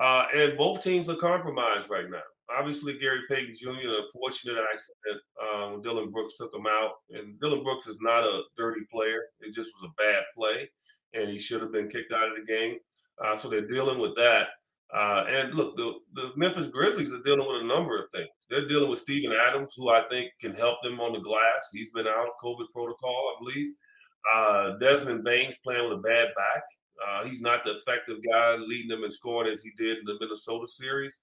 uh, 0.00 0.26
and 0.34 0.56
both 0.56 0.82
teams 0.82 1.08
are 1.08 1.16
compromised 1.16 1.90
right 1.90 2.10
now. 2.10 2.18
Obviously, 2.48 2.98
Gary 2.98 3.20
Payton 3.28 3.56
Jr. 3.58 3.70
an 3.70 4.02
unfortunate 4.02 4.62
accident 4.72 5.22
uh, 5.42 5.70
when 5.70 5.82
Dillon 5.82 6.10
Brooks 6.10 6.36
took 6.36 6.54
him 6.54 6.66
out, 6.66 6.92
and 7.10 7.38
Dillon 7.40 7.64
Brooks 7.64 7.86
is 7.86 7.98
not 8.00 8.22
a 8.22 8.42
dirty 8.56 8.82
player. 8.90 9.22
It 9.40 9.52
just 9.52 9.70
was 9.80 9.90
a 9.90 10.02
bad 10.02 10.22
play, 10.36 10.70
and 11.14 11.28
he 11.28 11.38
should 11.38 11.60
have 11.60 11.72
been 11.72 11.88
kicked 11.88 12.12
out 12.12 12.28
of 12.28 12.36
the 12.36 12.44
game. 12.50 12.76
Uh, 13.22 13.36
so 13.36 13.48
they're 13.48 13.66
dealing 13.66 13.98
with 13.98 14.14
that. 14.16 14.48
Uh, 14.94 15.24
and 15.28 15.54
look, 15.54 15.76
the, 15.76 15.94
the 16.14 16.30
Memphis 16.36 16.68
Grizzlies 16.68 17.12
are 17.12 17.22
dealing 17.22 17.46
with 17.46 17.62
a 17.62 17.66
number 17.66 17.96
of 17.96 18.10
things. 18.12 18.28
They're 18.48 18.68
dealing 18.68 18.90
with 18.90 19.00
Steven 19.00 19.32
Adams, 19.32 19.74
who 19.76 19.90
I 19.90 20.02
think 20.08 20.30
can 20.40 20.54
help 20.54 20.78
them 20.82 21.00
on 21.00 21.12
the 21.12 21.18
glass. 21.18 21.70
He's 21.72 21.90
been 21.90 22.06
out 22.06 22.28
COVID 22.42 22.66
protocol, 22.72 23.34
I 23.34 23.44
believe. 23.44 23.72
Uh, 24.34 24.78
Desmond 24.78 25.24
Bane's 25.24 25.56
playing 25.64 25.88
with 25.88 25.98
a 25.98 26.02
bad 26.02 26.28
back. 26.36 26.62
Uh, 27.06 27.24
he's 27.24 27.40
not 27.40 27.64
the 27.64 27.72
effective 27.72 28.18
guy 28.30 28.56
leading 28.56 28.88
them 28.88 29.04
in 29.04 29.10
scoring 29.10 29.52
as 29.52 29.62
he 29.62 29.70
did 29.76 29.98
in 29.98 30.04
the 30.04 30.16
Minnesota 30.20 30.66
series. 30.66 31.18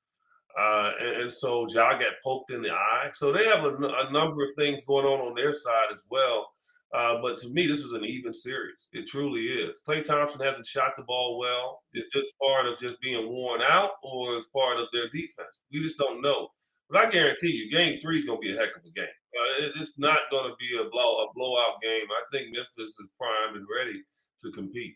Uh, 0.60 0.92
and, 1.00 1.22
and, 1.24 1.32
so 1.32 1.66
Ja 1.68 1.94
got 1.94 2.14
poked 2.24 2.52
in 2.52 2.62
the 2.62 2.70
eye. 2.70 3.10
So 3.14 3.32
they 3.32 3.46
have 3.46 3.64
a, 3.66 4.12
number 4.12 4.44
of 4.44 4.50
things 4.56 4.86
going 4.86 5.06
on 5.06 5.20
on 5.20 5.34
their 5.36 5.52
side 5.52 5.92
as 5.92 6.04
well 6.12 6.48
uh, 6.94 7.20
but 7.22 7.40
to 7.40 7.50
me, 7.50 7.66
this 7.66 7.80
is 7.80 7.94
an 7.94 8.06
even 8.06 8.32
series. 8.32 8.88
It 8.94 9.08
truly 9.08 9.42
is. 9.42 9.82
Klay 9.88 10.04
Thompson 10.04 10.42
hasn't 10.42 10.68
shot 10.68 10.92
the 10.96 11.04
ball 11.04 11.40
well. 11.40 11.82
Is 11.96 12.06
this 12.14 12.32
part 12.40 12.68
of 12.68 12.80
just 12.80 13.02
being 13.02 13.28
worn 13.28 13.62
out, 13.68 13.92
or 14.04 14.38
is 14.38 14.46
part 14.54 14.78
of 14.78 14.88
their 14.94 15.10
defense? 15.10 15.62
We 15.72 15.82
just 15.82 15.98
don't 15.98 16.22
know. 16.22 16.50
But 16.90 17.08
I 17.08 17.10
guarantee 17.10 17.52
you, 17.52 17.72
Game 17.72 18.00
Three 18.00 18.20
is 18.20 18.26
going 18.26 18.40
to 18.42 18.48
be 18.48 18.56
a 18.56 18.60
heck 18.60 18.76
of 18.78 18.86
a 18.86 18.92
game. 18.92 19.06
Uh, 19.06 19.64
it, 19.64 19.72
it's 19.78 19.98
not 19.98 20.20
going 20.30 20.48
to 20.48 20.56
be 20.60 20.78
a 20.80 20.88
blow 20.92 21.24
a 21.24 21.34
blowout 21.34 21.82
game. 21.82 22.06
I 22.12 22.22
think 22.32 22.54
Memphis 22.54 22.92
is 23.00 23.10
primed 23.18 23.58
and 23.58 23.66
ready 23.76 24.04
to 24.42 24.52
compete. 24.52 24.94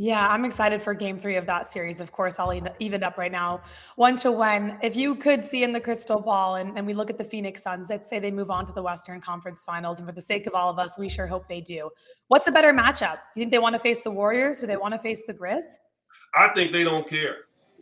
Yeah, 0.00 0.28
I'm 0.28 0.44
excited 0.44 0.80
for 0.80 0.94
game 0.94 1.18
three 1.18 1.34
of 1.34 1.44
that 1.46 1.66
series. 1.66 2.00
Of 2.00 2.12
course, 2.12 2.38
I'll 2.38 2.54
even 2.78 3.02
up 3.02 3.18
right 3.18 3.32
now. 3.32 3.62
One 3.96 4.14
to 4.18 4.30
one. 4.30 4.78
If 4.80 4.94
you 4.96 5.16
could 5.16 5.44
see 5.44 5.64
in 5.64 5.72
the 5.72 5.80
crystal 5.80 6.20
ball 6.20 6.54
and, 6.54 6.78
and 6.78 6.86
we 6.86 6.94
look 6.94 7.10
at 7.10 7.18
the 7.18 7.24
Phoenix 7.24 7.64
Suns, 7.64 7.90
let's 7.90 8.08
say 8.08 8.20
they 8.20 8.30
move 8.30 8.48
on 8.48 8.64
to 8.66 8.72
the 8.72 8.80
Western 8.80 9.20
Conference 9.20 9.64
Finals. 9.64 9.98
And 9.98 10.08
for 10.08 10.14
the 10.14 10.22
sake 10.22 10.46
of 10.46 10.54
all 10.54 10.70
of 10.70 10.78
us, 10.78 10.96
we 10.96 11.08
sure 11.08 11.26
hope 11.26 11.48
they 11.48 11.60
do. 11.60 11.90
What's 12.28 12.46
a 12.46 12.52
better 12.52 12.72
matchup? 12.72 13.18
You 13.34 13.40
think 13.40 13.50
they 13.50 13.58
want 13.58 13.74
to 13.74 13.80
face 13.80 14.02
the 14.02 14.10
Warriors 14.12 14.62
or 14.62 14.68
they 14.68 14.76
want 14.76 14.94
to 14.94 15.00
face 15.00 15.26
the 15.26 15.34
Grizz? 15.34 15.64
I 16.36 16.46
think 16.54 16.70
they 16.70 16.84
don't 16.84 17.08
care. 17.08 17.34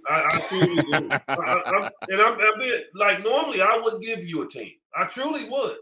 I, 0.09 0.22
I 0.22 0.40
truly 0.48 0.74
do. 0.74 1.09
I, 1.11 1.20
I, 1.29 1.90
and 2.09 2.22
I'm, 2.22 2.38
I'm 2.40 2.70
like, 2.94 3.22
normally 3.24 3.61
I 3.61 3.79
would 3.85 4.00
give 4.00 4.24
you 4.24 4.40
a 4.40 4.48
team. 4.48 4.72
I 4.96 5.05
truly 5.05 5.50
would. 5.50 5.76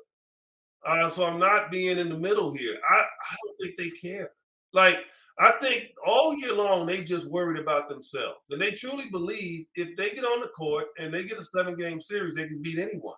Uh, 0.84 1.08
so 1.08 1.26
I'm 1.28 1.38
not 1.38 1.70
being 1.70 1.96
in 1.96 2.08
the 2.08 2.18
middle 2.18 2.52
here. 2.52 2.76
I, 2.90 2.94
I 2.94 3.36
don't 3.44 3.56
think 3.60 3.76
they 3.76 3.90
care. 3.90 4.32
Like, 4.72 4.98
I 5.38 5.52
think 5.60 5.86
all 6.06 6.36
year 6.36 6.54
long 6.54 6.86
they 6.86 7.02
just 7.02 7.28
worried 7.28 7.60
about 7.60 7.88
themselves. 7.88 8.38
And 8.50 8.60
they 8.60 8.70
truly 8.70 9.10
believe 9.10 9.66
if 9.74 9.96
they 9.96 10.10
get 10.10 10.24
on 10.24 10.40
the 10.40 10.48
court 10.48 10.86
and 10.98 11.12
they 11.12 11.24
get 11.24 11.38
a 11.38 11.44
seven 11.44 11.76
game 11.76 12.00
series, 12.00 12.36
they 12.36 12.46
can 12.46 12.62
beat 12.62 12.78
anyone. 12.78 13.16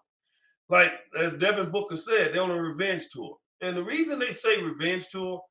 Like 0.68 0.92
as 1.18 1.34
Devin 1.34 1.70
Booker 1.70 1.96
said, 1.96 2.32
they're 2.32 2.42
on 2.42 2.50
a 2.50 2.60
revenge 2.60 3.08
tour. 3.12 3.36
And 3.60 3.76
the 3.76 3.84
reason 3.84 4.18
they 4.18 4.32
say 4.32 4.60
revenge 4.60 5.08
tour 5.08 5.42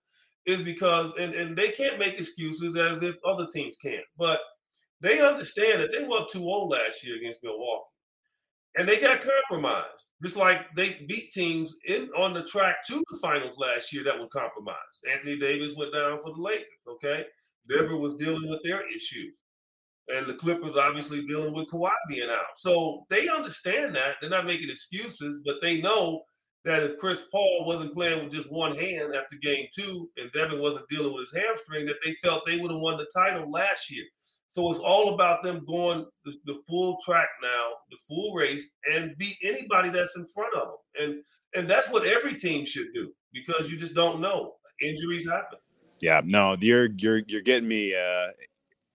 is 0.45 0.61
because, 0.61 1.11
and, 1.19 1.33
and 1.33 1.57
they 1.57 1.69
can't 1.69 1.99
make 1.99 2.19
excuses 2.19 2.77
as 2.77 3.01
if 3.01 3.15
other 3.25 3.47
teams 3.51 3.77
can, 3.77 4.01
but 4.17 4.39
they 5.01 5.19
understand 5.19 5.81
that 5.81 5.91
they 5.91 6.03
were 6.03 6.25
too 6.31 6.43
old 6.43 6.73
oh 6.73 6.77
last 6.77 7.03
year 7.05 7.17
against 7.17 7.43
Milwaukee. 7.43 7.83
And 8.77 8.87
they 8.87 8.99
got 8.99 9.21
compromised. 9.21 10.05
Just 10.23 10.37
like 10.37 10.73
they 10.75 11.05
beat 11.07 11.31
teams 11.31 11.75
in 11.85 12.09
on 12.17 12.33
the 12.33 12.43
track 12.43 12.77
to 12.87 13.03
the 13.09 13.19
finals 13.21 13.57
last 13.57 13.93
year 13.93 14.03
that 14.05 14.19
were 14.19 14.27
compromised. 14.27 14.79
Anthony 15.11 15.37
Davis 15.37 15.75
went 15.75 15.93
down 15.93 16.21
for 16.21 16.33
the 16.33 16.41
Lakers. 16.41 16.65
Okay, 16.87 17.25
Denver 17.69 17.97
was 17.97 18.15
dealing 18.15 18.49
with 18.49 18.61
their 18.63 18.89
issues, 18.89 19.43
and 20.07 20.25
the 20.27 20.33
Clippers 20.33 20.77
obviously 20.77 21.25
dealing 21.25 21.53
with 21.53 21.69
Kawhi 21.69 21.91
being 22.07 22.29
out. 22.29 22.55
So 22.55 23.05
they 23.09 23.27
understand 23.27 23.95
that 23.95 24.15
they're 24.21 24.29
not 24.29 24.45
making 24.45 24.69
excuses, 24.69 25.41
but 25.45 25.61
they 25.61 25.81
know 25.81 26.23
that 26.63 26.81
if 26.81 26.97
Chris 26.97 27.23
Paul 27.31 27.65
wasn't 27.65 27.93
playing 27.93 28.23
with 28.23 28.33
just 28.33 28.51
one 28.51 28.75
hand 28.75 29.13
after 29.15 29.35
Game 29.41 29.67
Two, 29.75 30.09
and 30.17 30.31
Devin 30.31 30.61
wasn't 30.61 30.89
dealing 30.89 31.13
with 31.13 31.29
his 31.29 31.43
hamstring, 31.43 31.85
that 31.87 31.97
they 32.03 32.15
felt 32.23 32.43
they 32.45 32.57
would 32.57 32.71
have 32.71 32.79
won 32.79 32.97
the 32.97 33.07
title 33.13 33.51
last 33.51 33.91
year. 33.91 34.05
So 34.47 34.69
it's 34.69 34.79
all 34.79 35.13
about 35.13 35.43
them 35.43 35.65
going 35.67 36.05
the, 36.23 36.33
the, 36.45 36.61
full 36.67 36.97
track 37.03 37.27
now, 37.41 37.71
the 37.89 37.97
full 38.07 38.33
race, 38.33 38.69
and 38.91 39.17
beat 39.17 39.35
anybody 39.43 39.89
that's 39.89 40.15
in 40.15 40.25
front 40.27 40.55
of 40.55 40.67
them. 40.67 40.77
And 41.01 41.23
and 41.55 41.69
that's 41.69 41.89
what 41.89 42.05
every 42.05 42.35
team 42.35 42.65
should 42.65 42.87
do 42.93 43.11
because 43.33 43.71
you 43.71 43.77
just 43.77 43.95
don't 43.95 44.19
know. 44.19 44.53
Injuries 44.81 45.27
happen. 45.27 45.59
Yeah, 46.01 46.21
no, 46.23 46.55
you're 46.59 46.89
you're 46.97 47.21
you're 47.27 47.41
getting 47.41 47.67
me 47.67 47.95
uh, 47.95 48.27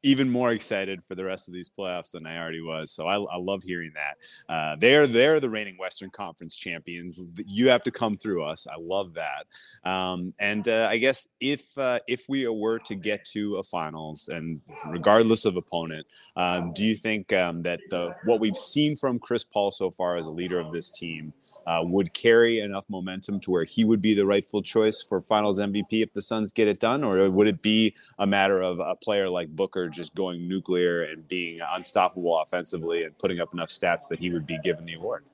even 0.02 0.30
more 0.30 0.52
excited 0.52 1.02
for 1.04 1.14
the 1.14 1.24
rest 1.24 1.48
of 1.48 1.54
these 1.54 1.68
playoffs 1.68 2.12
than 2.12 2.26
I 2.26 2.38
already 2.38 2.60
was. 2.60 2.90
So 2.90 3.06
I, 3.06 3.16
I 3.16 3.36
love 3.36 3.62
hearing 3.62 3.92
that. 3.94 4.16
Uh, 4.52 4.76
they're 4.76 5.06
they're 5.06 5.40
the 5.40 5.50
reigning 5.50 5.76
Western 5.78 6.10
Conference 6.10 6.56
champions. 6.56 7.28
You 7.46 7.68
have 7.68 7.82
to 7.84 7.90
come 7.90 8.16
through 8.16 8.42
us. 8.42 8.66
I 8.66 8.76
love 8.78 9.14
that. 9.14 9.46
Um, 9.88 10.32
and 10.38 10.66
uh, 10.68 10.88
I 10.90 10.98
guess 10.98 11.28
if 11.40 11.76
uh, 11.76 11.98
if 12.08 12.24
we 12.28 12.46
were 12.48 12.78
to 12.80 12.94
get 12.94 13.24
to 13.26 13.56
a 13.56 13.62
finals, 13.62 14.28
and 14.28 14.60
regardless 14.88 15.44
of 15.44 15.56
opponent, 15.56 16.06
um, 16.36 16.72
do 16.72 16.84
you 16.84 16.94
think 16.94 17.32
um, 17.32 17.62
that 17.62 17.80
the 17.88 18.14
what 18.24 18.40
we've 18.40 18.56
seen 18.56 18.96
from 18.96 19.18
Chris 19.18 19.44
Paul 19.44 19.70
so 19.70 19.90
far 19.90 20.16
as 20.16 20.26
a 20.26 20.30
leader 20.30 20.58
of 20.60 20.72
this 20.72 20.90
team? 20.90 21.32
Uh, 21.70 21.84
would 21.84 22.12
carry 22.12 22.58
enough 22.58 22.84
momentum 22.88 23.38
to 23.38 23.52
where 23.52 23.62
he 23.62 23.84
would 23.84 24.02
be 24.02 24.12
the 24.12 24.26
rightful 24.26 24.60
choice 24.60 25.00
for 25.00 25.20
Finals 25.20 25.60
MVP 25.60 26.02
if 26.02 26.12
the 26.12 26.20
Suns 26.20 26.52
get 26.52 26.66
it 26.66 26.80
done, 26.80 27.04
or 27.04 27.30
would 27.30 27.46
it 27.46 27.62
be 27.62 27.94
a 28.18 28.26
matter 28.26 28.60
of 28.60 28.80
a 28.80 28.96
player 28.96 29.28
like 29.28 29.54
Booker 29.54 29.88
just 29.88 30.16
going 30.16 30.48
nuclear 30.48 31.04
and 31.04 31.28
being 31.28 31.60
unstoppable 31.70 32.36
offensively 32.40 33.04
and 33.04 33.16
putting 33.16 33.38
up 33.38 33.54
enough 33.54 33.68
stats 33.68 34.08
that 34.08 34.18
he 34.18 34.30
would 34.30 34.48
be 34.48 34.58
given 34.64 34.84
the 34.84 34.94
award? 34.94 35.24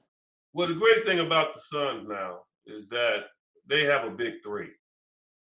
Well, 0.53 0.68
the 0.68 0.75
great 0.75 1.07
thing 1.07 1.20
about 1.20 1.55
the 1.55 1.61
Suns 1.61 2.07
now 2.07 2.40
is 2.66 2.87
that 2.90 3.29
they 3.66 3.85
have 3.85 4.05
a 4.05 4.11
big 4.11 4.42
three, 4.42 4.72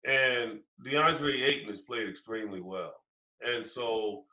and 0.08 0.60
DeAndre 0.86 1.42
Ayton 1.42 1.70
has 1.72 1.82
played 1.82 2.08
extremely 2.08 2.62
well, 2.62 2.94
and 3.42 3.68
so 3.68 4.24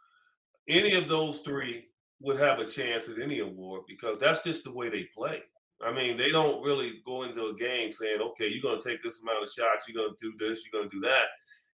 any 0.68 0.94
of 0.94 1.08
those 1.08 1.40
three 1.40 1.86
would 2.20 2.38
have 2.38 2.60
a 2.60 2.66
chance 2.66 3.08
at 3.08 3.20
any 3.20 3.40
award 3.40 3.82
because 3.88 4.16
that's 4.20 4.44
just 4.44 4.62
the 4.62 4.72
way 4.72 4.88
they 4.88 5.08
play. 5.12 5.42
I 5.84 5.92
mean, 5.92 6.16
they 6.16 6.30
don't 6.30 6.62
really 6.62 6.94
go 7.04 7.24
into 7.24 7.46
a 7.46 7.54
game 7.54 7.92
saying, 7.92 8.20
okay, 8.20 8.48
you're 8.48 8.62
going 8.62 8.80
to 8.80 8.88
take 8.88 9.02
this 9.02 9.20
amount 9.20 9.44
of 9.44 9.50
shots, 9.50 9.86
you're 9.86 10.02
going 10.02 10.16
to 10.18 10.32
do 10.32 10.36
this, 10.38 10.62
you're 10.64 10.80
going 10.80 10.90
to 10.90 10.96
do 10.96 11.06
that. 11.06 11.24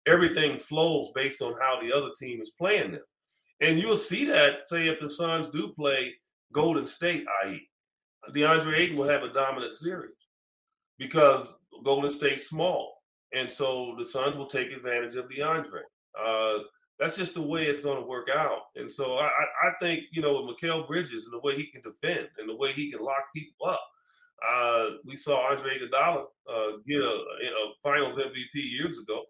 Everything 0.07 0.59
flows 0.59 1.11
based 1.15 1.41
on 1.41 1.55
how 1.61 1.81
the 1.81 1.93
other 1.93 2.11
team 2.19 2.41
is 2.41 2.51
playing 2.51 2.93
them. 2.93 3.03
And 3.61 3.79
you'll 3.79 3.97
see 3.97 4.25
that, 4.25 4.69
say, 4.69 4.88
if 4.88 5.01
the 5.01 5.09
Suns 5.09 5.49
do 5.51 5.73
play 5.79 6.15
Golden 6.53 6.87
State, 6.87 7.25
i.e., 7.45 7.69
DeAndre 8.35 8.77
Ayton 8.77 8.97
will 8.97 9.09
have 9.09 9.23
a 9.23 9.33
dominant 9.33 9.73
series 9.73 10.11
because 10.99 11.47
Golden 11.85 12.11
State's 12.11 12.49
small. 12.49 12.95
And 13.33 13.51
so 13.51 13.95
the 13.99 14.05
Suns 14.05 14.37
will 14.37 14.47
take 14.47 14.73
advantage 14.73 15.15
of 15.15 15.29
DeAndre. 15.29 15.83
Uh, 16.21 16.65
that's 17.03 17.17
just 17.17 17.35
the 17.35 17.43
way 17.43 17.65
it's 17.65 17.81
going 17.81 18.01
to 18.01 18.09
work 18.09 18.29
out. 18.33 18.61
And 18.77 18.91
so 18.91 19.19
I, 19.19 19.27
I 19.27 19.73
think, 19.81 20.05
you 20.12 20.23
know, 20.23 20.41
with 20.41 20.57
Mikal 20.57 20.87
Bridges 20.87 21.25
and 21.25 21.33
the 21.33 21.41
way 21.41 21.57
he 21.57 21.67
can 21.67 21.83
defend 21.83 22.29
and 22.38 22.49
the 22.49 22.55
way 22.55 22.71
he 22.73 22.93
can 22.93 23.01
lock 23.01 23.25
people 23.35 23.69
up, 23.69 23.83
uh, 24.49 24.85
we 25.05 25.17
saw 25.17 25.51
Andre 25.51 25.79
Iguodala 25.79 26.25
uh, 26.49 26.77
get 26.87 27.01
a, 27.01 27.11
a 27.11 27.73
Finals 27.83 28.21
MVP 28.21 28.55
years 28.55 29.01
ago, 29.01 29.23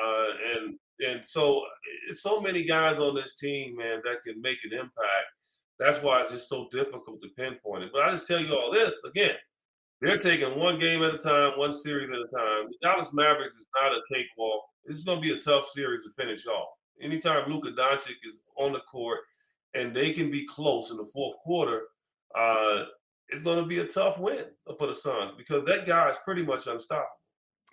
uh, 0.00 0.26
and 0.56 0.78
and 1.00 1.24
so 1.24 1.64
so 2.12 2.40
many 2.40 2.64
guys 2.64 2.98
on 2.98 3.14
this 3.14 3.34
team, 3.34 3.76
man, 3.76 4.00
that 4.04 4.22
can 4.24 4.40
make 4.40 4.58
an 4.64 4.72
impact. 4.72 5.28
That's 5.78 6.02
why 6.02 6.20
it's 6.22 6.32
just 6.32 6.48
so 6.48 6.68
difficult 6.70 7.22
to 7.22 7.28
pinpoint 7.36 7.84
it. 7.84 7.90
But 7.92 8.02
I 8.02 8.10
just 8.10 8.26
tell 8.26 8.40
you 8.40 8.56
all 8.56 8.72
this 8.72 8.94
again: 9.04 9.36
they're 10.00 10.18
taking 10.18 10.58
one 10.58 10.80
game 10.80 11.02
at 11.04 11.14
a 11.14 11.18
time, 11.18 11.58
one 11.58 11.72
series 11.72 12.08
at 12.08 12.16
a 12.16 12.36
time. 12.36 12.68
The 12.70 12.76
Dallas 12.82 13.12
Mavericks 13.12 13.56
is 13.56 13.68
not 13.80 13.92
a 13.92 14.00
cakewalk. 14.12 14.62
This 14.84 14.98
is 14.98 15.04
going 15.04 15.22
to 15.22 15.28
be 15.28 15.34
a 15.34 15.40
tough 15.40 15.66
series 15.66 16.02
to 16.04 16.10
finish 16.16 16.46
off. 16.46 16.70
Anytime 17.00 17.50
Luka 17.50 17.70
Doncic 17.70 18.16
is 18.24 18.40
on 18.56 18.72
the 18.72 18.80
court 18.80 19.20
and 19.74 19.94
they 19.94 20.12
can 20.12 20.30
be 20.30 20.46
close 20.46 20.90
in 20.90 20.96
the 20.96 21.06
fourth 21.06 21.36
quarter, 21.38 21.82
uh, 22.36 22.84
it's 23.28 23.42
going 23.42 23.58
to 23.58 23.66
be 23.66 23.78
a 23.78 23.86
tough 23.86 24.18
win 24.18 24.46
for 24.78 24.86
the 24.86 24.94
Suns 24.94 25.32
because 25.36 25.64
that 25.66 25.86
guy 25.86 26.10
is 26.10 26.18
pretty 26.24 26.42
much 26.42 26.66
unstoppable. 26.66 27.19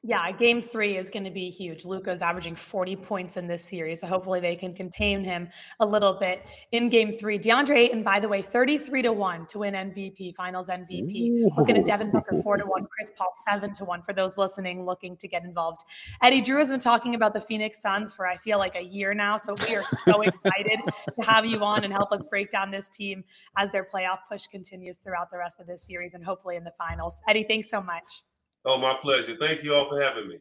Yeah, 0.04 0.32
game 0.32 0.62
three 0.62 0.96
is 0.96 1.10
going 1.10 1.26
to 1.26 1.32
be 1.32 1.50
huge. 1.50 1.84
Luka's 1.84 2.22
averaging 2.22 2.56
40 2.56 2.96
points 2.98 3.36
in 3.36 3.48
this 3.48 3.64
series. 3.64 4.02
So 4.02 4.08
hopefully 4.08 4.40
they 4.40 4.56
can 4.56 4.74
contain 4.74 5.24
him 5.24 5.50
a 5.80 5.86
little 5.86 6.14
bit 6.14 6.46
in 6.72 6.90
game 6.90 7.12
three. 7.12 7.40
DeAndre 7.40 7.78
Ayton, 7.78 8.04
by 8.04 8.20
the 8.20 8.30
way, 8.30 8.42
33 8.42 9.02
to 9.02 9.12
1 9.12 9.48
to 9.48 9.60
win 9.60 9.74
MVP, 9.74 10.36
finals 10.36 10.70
MVP. 10.70 11.30
Ooh. 11.30 11.50
Looking 11.58 11.78
at 11.78 11.86
Devin 11.86 12.12
Booker, 12.12 12.42
4 12.42 12.58
to 12.58 12.66
1, 12.66 12.86
Chris 12.86 13.12
Paul, 13.18 13.32
7 13.34 13.74
to 13.74 13.86
1 13.86 14.04
for 14.04 14.14
those 14.14 14.38
listening 14.38 14.86
looking 14.86 15.18
to 15.18 15.28
get 15.28 15.44
involved. 15.44 15.82
Eddie 16.22 16.42
Drew 16.42 16.60
has 16.60 16.70
been 16.70 16.80
talking 16.80 17.16
about 17.16 17.34
the 17.34 17.42
Phoenix 17.42 17.82
Suns 17.82 18.14
for 18.14 18.28
I 18.28 18.38
feel 18.38 18.60
like 18.60 18.76
a 18.76 18.84
year 18.84 19.16
now. 19.16 19.36
So 19.38 19.56
we 19.68 19.76
are 19.76 19.84
so 20.06 20.22
excited 20.22 20.80
to 21.20 21.22
have 21.26 21.46
you 21.46 21.60
on 21.64 21.84
and 21.84 21.92
help 21.92 22.12
us 22.12 22.24
break 22.30 22.52
down 22.52 22.70
this 22.70 22.88
team 22.88 23.24
as 23.58 23.72
their 23.72 23.84
playoff 23.84 24.20
push 24.30 24.46
continues 24.46 25.00
throughout 25.00 25.32
the 25.32 25.38
rest 25.38 25.60
of 25.60 25.66
this 25.66 25.84
series 25.84 26.14
and 26.14 26.24
hopefully 26.24 26.56
in 26.56 26.64
the 26.64 26.74
finals. 26.78 27.20
Eddie, 27.28 27.46
thanks 27.48 27.70
so 27.70 27.82
much. 27.82 28.22
Oh, 28.68 28.78
my 28.78 28.94
pleasure. 29.02 29.36
Thank 29.40 29.64
you 29.64 29.74
all 29.74 29.88
for 29.88 30.02
having 30.02 30.28
me. 30.28 30.40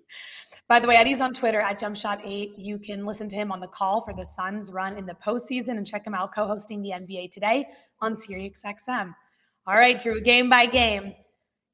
By 0.68 0.80
the 0.80 0.88
way, 0.88 0.96
Eddie's 0.96 1.20
on 1.20 1.32
Twitter 1.32 1.60
at 1.60 1.78
JumpShot8. 1.78 2.54
You 2.56 2.78
can 2.78 3.06
listen 3.06 3.28
to 3.28 3.36
him 3.36 3.52
on 3.52 3.60
the 3.60 3.68
call 3.68 4.00
for 4.00 4.12
the 4.12 4.24
Suns 4.24 4.72
run 4.72 4.98
in 4.98 5.06
the 5.06 5.14
postseason 5.14 5.78
and 5.78 5.86
check 5.86 6.04
him 6.04 6.12
out 6.12 6.34
co-hosting 6.34 6.82
the 6.82 6.90
NBA 6.90 7.30
today 7.30 7.68
on 8.00 8.14
SiriusXM. 8.14 9.14
All 9.68 9.76
right, 9.76 10.00
Drew, 10.00 10.20
game 10.20 10.50
by 10.50 10.66
game, 10.66 11.14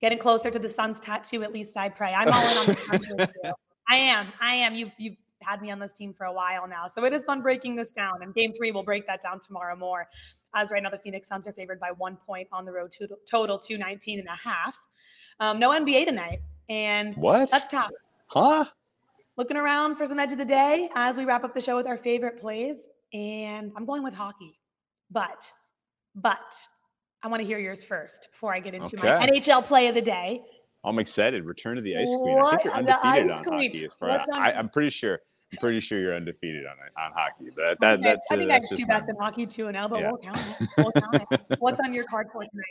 getting 0.01 0.19
closer 0.19 0.51
to 0.51 0.59
the 0.59 0.69
Suns 0.69 1.01
tattoo. 1.01 1.43
At 1.43 1.55
least 1.55 1.75
I 1.79 1.89
pray. 1.89 2.13
I'm 2.15 2.31
all 2.31 2.51
in 2.51 2.59
on 2.59 2.77
Suns. 2.77 3.31
I 3.89 3.97
am. 3.97 4.27
I 4.41 4.55
am. 4.57 4.75
You've 4.75 4.93
you've 4.99 5.17
had 5.43 5.63
me 5.63 5.71
on 5.71 5.79
this 5.79 5.95
team 5.95 6.13
for 6.13 6.25
a 6.25 6.33
while 6.33 6.69
now, 6.69 6.87
so 6.87 7.05
it 7.05 7.15
is 7.15 7.25
fun 7.25 7.41
breaking 7.41 7.77
this 7.77 7.93
down. 7.93 8.23
And 8.23 8.35
game 8.35 8.53
three, 8.55 8.73
we'll 8.73 8.83
break 8.83 9.07
that 9.07 9.23
down 9.23 9.41
tomorrow 9.41 9.75
more. 9.75 10.07
As 10.55 10.71
right 10.71 10.83
now, 10.83 10.91
the 10.91 10.99
Phoenix 10.99 11.29
Suns 11.29 11.47
are 11.47 11.53
favored 11.53 11.81
by 11.81 11.91
one 11.93 12.17
point 12.17 12.49
on 12.53 12.65
the 12.65 12.73
road, 12.73 12.91
to 12.93 13.09
total 13.31 13.59
219 13.59 14.19
and 14.19 14.29
a 14.29 14.37
half. 14.37 14.79
Um, 15.41 15.59
no 15.59 15.71
NBA 15.71 16.05
tonight. 16.07 16.41
And 16.69 17.15
what? 17.17 17.51
That's 17.51 17.69
tough. 17.69 17.91
Huh? 18.27 18.65
Looking 19.37 19.57
around 19.57 19.97
for 19.97 20.05
some 20.05 20.19
edge 20.19 20.33
of 20.33 20.39
the 20.39 20.45
day 20.45 20.91
as 20.95 21.17
we 21.17 21.25
wrap 21.25 21.43
up 21.45 21.55
the 21.55 21.61
show 21.61 21.77
with 21.77 21.87
our 21.87 21.97
favorite 21.97 22.41
plays. 22.41 22.89
And 23.13 23.73
I'm 23.77 23.87
going 23.87 24.03
with 24.03 24.15
hockey. 24.15 24.59
But, 25.11 25.51
but 26.15 26.55
I 27.23 27.29
want 27.29 27.41
to 27.41 27.47
hear 27.47 27.59
yours 27.59 27.85
first 27.85 28.29
before 28.33 28.55
I 28.55 28.61
get 28.61 28.75
into 28.75 28.99
okay. 28.99 29.09
my 29.09 29.27
NHL 29.27 29.65
play 29.65 29.89
of 29.89 29.95
the 29.95 30.03
day. 30.03 30.43
I'm 30.85 30.99
excited. 30.99 31.45
Return 31.45 31.77
to 31.77 31.83
the 31.83 31.97
ice 31.97 32.15
queen. 32.21 32.39
I 32.39 32.51
think 32.51 32.65
you're 32.65 32.75
undefeated 32.75 33.31
on 33.31 33.45
hockey. 33.45 33.89
I, 34.33 34.59
am 34.59 34.69
pretty 34.69 34.91
sure. 34.91 35.21
I'm 35.53 35.59
pretty 35.59 35.81
sure 35.81 36.01
you're 36.01 36.17
undefeated 36.17 36.65
on 36.65 36.77
on 36.97 37.13
hockey. 37.15 37.45
That, 37.57 37.77
that 37.81 38.03
that's. 38.03 38.33
I 38.33 38.37
think 38.37 38.51
uh, 38.51 38.55
I 38.55 38.57
have 38.57 38.63
two 38.71 38.87
bets 38.87 39.09
in 39.09 39.17
hockey, 39.17 39.47
two 39.47 39.67
and 39.69 39.77
L, 39.77 39.89
but 39.89 40.01
yeah. 40.01 40.11
we'll 40.11 40.19
count 40.19 40.39
it. 40.61 40.69
We'll 40.79 40.93
count 40.93 41.27
it. 41.31 41.41
What's 41.59 41.81
on 41.81 41.93
your 41.93 42.05
card 42.05 42.29
for 42.33 42.43
tonight? 42.43 42.65